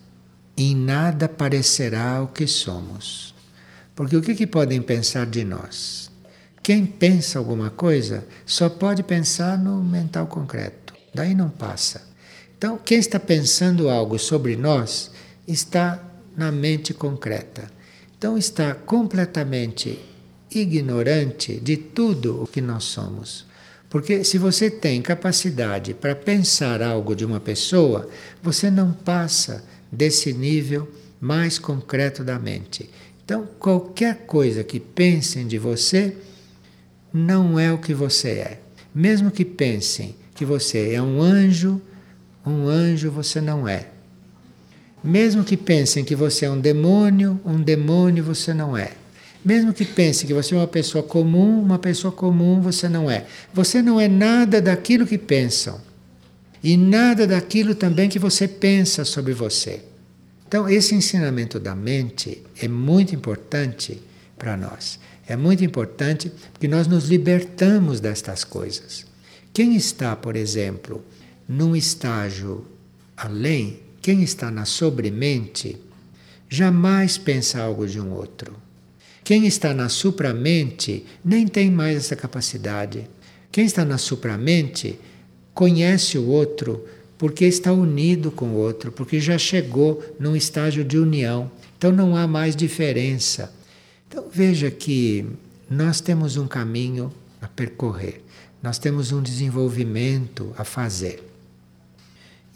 em 0.57 0.75
nada 0.75 1.27
parecerá 1.27 2.21
o 2.21 2.27
que 2.27 2.47
somos. 2.47 3.33
Porque 3.95 4.15
o 4.15 4.21
que, 4.21 4.35
que 4.35 4.47
podem 4.47 4.81
pensar 4.81 5.25
de 5.25 5.43
nós? 5.43 6.11
Quem 6.61 6.85
pensa 6.85 7.39
alguma 7.39 7.69
coisa 7.69 8.25
só 8.45 8.69
pode 8.69 9.03
pensar 9.03 9.57
no 9.57 9.83
mental 9.83 10.27
concreto, 10.27 10.93
daí 11.13 11.35
não 11.35 11.49
passa. 11.49 12.01
Então, 12.57 12.77
quem 12.77 12.97
está 12.97 13.19
pensando 13.19 13.89
algo 13.89 14.17
sobre 14.17 14.55
nós 14.55 15.11
está 15.45 16.01
na 16.35 16.51
mente 16.51 16.93
concreta. 16.93 17.69
Então, 18.17 18.37
está 18.37 18.73
completamente 18.73 19.99
ignorante 20.49 21.59
de 21.59 21.75
tudo 21.75 22.41
o 22.41 22.47
que 22.47 22.61
nós 22.61 22.85
somos. 22.85 23.45
Porque 23.89 24.23
se 24.23 24.37
você 24.37 24.71
tem 24.71 25.01
capacidade 25.01 25.93
para 25.93 26.15
pensar 26.15 26.81
algo 26.81 27.15
de 27.15 27.25
uma 27.25 27.39
pessoa, 27.39 28.09
você 28.41 28.71
não 28.71 28.93
passa 28.93 29.63
desse 29.93 30.33
nível 30.33 30.89
mais 31.19 31.57
concreto 31.57 32.23
da 32.23 32.37
mente. 32.37 32.89
Então, 33.23 33.47
qualquer 33.57 34.25
coisa 34.25 34.63
que 34.63 34.79
pensem 34.79 35.47
de 35.47 35.57
você, 35.57 36.15
não 37.13 37.57
é 37.59 37.71
o 37.71 37.77
que 37.77 37.93
você 37.93 38.29
é. 38.29 38.59
Mesmo 38.93 39.31
que 39.31 39.45
pensem 39.45 40.15
que 40.35 40.43
você 40.43 40.93
é 40.93 41.01
um 41.01 41.21
anjo, 41.21 41.81
um 42.45 42.67
anjo 42.67 43.09
você 43.11 43.39
não 43.39 43.67
é. 43.67 43.87
Mesmo 45.03 45.43
que 45.43 45.55
pensem 45.55 46.03
que 46.03 46.15
você 46.15 46.45
é 46.45 46.49
um 46.49 46.59
demônio, 46.59 47.39
um 47.45 47.61
demônio 47.61 48.23
você 48.23 48.53
não 48.53 48.75
é. 48.75 48.91
Mesmo 49.43 49.73
que 49.73 49.83
pensem 49.83 50.25
que 50.25 50.33
você 50.33 50.55
é 50.55 50.57
uma 50.57 50.67
pessoa 50.67 51.03
comum, 51.03 51.61
uma 51.61 51.77
pessoa 51.77 52.11
comum 52.11 52.61
você 52.61 52.87
não 52.87 53.11
é. 53.11 53.25
Você 53.53 53.81
não 53.81 53.99
é 53.99 54.07
nada 54.07 54.61
daquilo 54.61 55.05
que 55.05 55.17
pensam. 55.17 55.79
E 56.63 56.77
nada 56.77 57.27
daquilo 57.27 57.75
também 57.75 58.07
que 58.07 58.17
você 58.17 58.47
pensa 58.47 59.03
sobre 59.03 59.33
você. 59.33 59.83
Então, 60.47 60.69
esse 60.69 60.95
ensinamento 60.95 61.59
da 61.59 61.75
mente 61.75 62.41
é 62.61 62.67
muito 62.67 63.13
importante 63.13 64.01
para 64.37 64.55
nós. 64.55 64.97
É 65.27 65.35
muito 65.35 65.63
importante 65.63 66.31
porque 66.51 66.67
nós 66.67 66.87
nos 66.87 67.05
libertamos 67.05 67.99
destas 67.99 68.43
coisas. 68.43 69.05
Quem 69.53 69.75
está, 69.75 70.15
por 70.15 70.35
exemplo, 70.35 71.03
num 71.47 71.75
estágio 71.75 72.65
além, 73.17 73.79
quem 74.01 74.23
está 74.23 74.49
na 74.49 74.65
sobremente, 74.65 75.77
jamais 76.49 77.17
pensa 77.17 77.61
algo 77.61 77.87
de 77.87 77.99
um 77.99 78.11
outro. 78.11 78.55
Quem 79.23 79.47
está 79.47 79.73
na 79.73 79.89
supramente 79.89 81.05
nem 81.23 81.47
tem 81.47 81.71
mais 81.71 81.97
essa 81.97 82.15
capacidade. 82.15 83.07
Quem 83.51 83.65
está 83.65 83.85
na 83.85 83.97
supramente 83.97 84.99
conhece 85.53 86.17
o 86.17 86.27
outro 86.27 86.83
porque 87.17 87.45
está 87.45 87.71
unido 87.71 88.31
com 88.31 88.47
o 88.47 88.55
outro, 88.55 88.91
porque 88.91 89.19
já 89.19 89.37
chegou 89.37 90.03
num 90.19 90.35
estágio 90.35 90.83
de 90.83 90.97
união. 90.97 91.49
Então 91.77 91.91
não 91.91 92.17
há 92.17 92.27
mais 92.27 92.55
diferença. 92.55 93.53
Então 94.07 94.25
veja 94.31 94.69
que 94.69 95.25
nós 95.69 96.01
temos 96.01 96.37
um 96.37 96.47
caminho 96.47 97.13
a 97.41 97.47
percorrer, 97.47 98.21
nós 98.61 98.77
temos 98.77 99.11
um 99.11 99.21
desenvolvimento 99.21 100.53
a 100.57 100.63
fazer. 100.63 101.23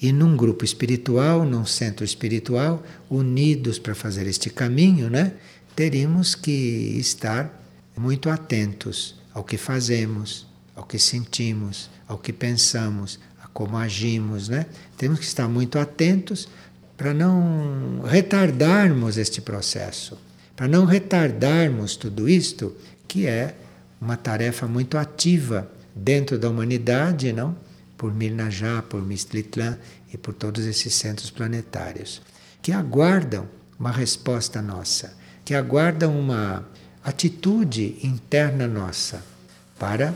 E 0.01 0.11
num 0.11 0.37
grupo 0.37 0.63
espiritual, 0.63 1.43
num 1.43 1.65
centro 1.65 2.05
espiritual, 2.05 2.83
unidos 3.09 3.79
para 3.79 3.95
fazer 3.95 4.27
este 4.27 4.49
caminho, 4.49 5.09
né, 5.09 5.33
teríamos 5.75 6.35
que 6.35 6.51
estar 6.99 7.63
muito 7.97 8.29
atentos 8.29 9.15
ao 9.33 9.43
que 9.43 9.57
fazemos, 9.57 10.45
ao 10.75 10.83
que 10.83 10.99
sentimos, 10.99 11.89
ao 12.07 12.17
que 12.17 12.31
pensamos, 12.31 13.19
a 13.43 13.47
como 13.47 13.77
agimos, 13.77 14.49
né? 14.49 14.65
Temos 14.97 15.19
que 15.19 15.25
estar 15.25 15.47
muito 15.47 15.77
atentos 15.77 16.47
para 16.95 17.13
não 17.13 18.01
retardarmos 18.03 19.17
este 19.17 19.41
processo 19.41 20.17
para 20.57 20.67
não 20.67 20.85
retardarmos 20.85 21.95
tudo 21.95 22.27
isto, 22.27 22.75
que 23.07 23.27
é 23.27 23.55
uma 24.01 24.17
tarefa 24.17 24.65
muito 24.65 24.97
ativa 24.97 25.71
dentro 25.95 26.39
da 26.39 26.49
humanidade, 26.49 27.31
não? 27.31 27.55
Por 27.95 28.11
Mirnajá, 28.11 28.81
por 28.81 29.05
Mistritlan 29.05 29.77
e 30.11 30.17
por 30.17 30.33
todos 30.33 30.65
esses 30.65 30.95
centros 30.95 31.29
planetários, 31.29 32.23
que 32.59 32.71
aguardam 32.71 33.47
uma 33.79 33.91
resposta 33.91 34.59
nossa, 34.59 35.15
que 35.45 35.53
aguardam 35.53 36.19
uma 36.19 36.67
atitude 37.03 37.99
interna 38.03 38.67
nossa 38.67 39.23
para 39.77 40.11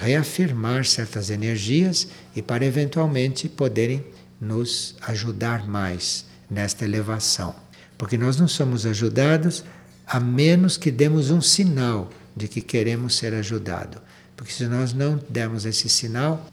reafirmar 0.00 0.86
certas 0.86 1.28
energias 1.28 2.08
e 2.34 2.40
para 2.40 2.64
eventualmente 2.64 3.50
poderem 3.50 4.02
nos 4.40 4.96
ajudar 5.02 5.68
mais 5.68 6.24
nesta 6.50 6.86
elevação. 6.86 7.54
Porque 7.98 8.16
nós 8.16 8.38
não 8.38 8.48
somos 8.48 8.86
ajudados 8.86 9.62
a 10.06 10.18
menos 10.18 10.78
que 10.78 10.90
demos 10.90 11.30
um 11.30 11.42
sinal 11.42 12.10
de 12.34 12.48
que 12.48 12.62
queremos 12.62 13.18
ser 13.18 13.34
ajudados. 13.34 14.00
Porque 14.34 14.52
se 14.52 14.64
nós 14.64 14.94
não 14.94 15.20
dermos 15.28 15.66
esse 15.66 15.86
sinal, 15.88 16.46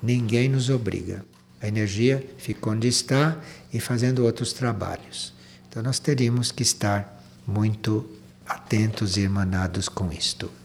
ninguém 0.00 0.48
nos 0.48 0.70
obriga. 0.70 1.24
A 1.60 1.66
energia 1.66 2.24
fica 2.38 2.70
onde 2.70 2.86
está 2.86 3.36
e 3.72 3.80
fazendo 3.80 4.24
outros 4.24 4.52
trabalhos. 4.52 5.34
Então 5.68 5.82
nós 5.82 5.98
teríamos 5.98 6.52
que 6.52 6.62
estar 6.62 7.20
muito 7.44 8.08
atentos 8.46 9.16
e 9.16 9.22
emanados 9.22 9.88
com 9.88 10.12
isto. 10.12 10.61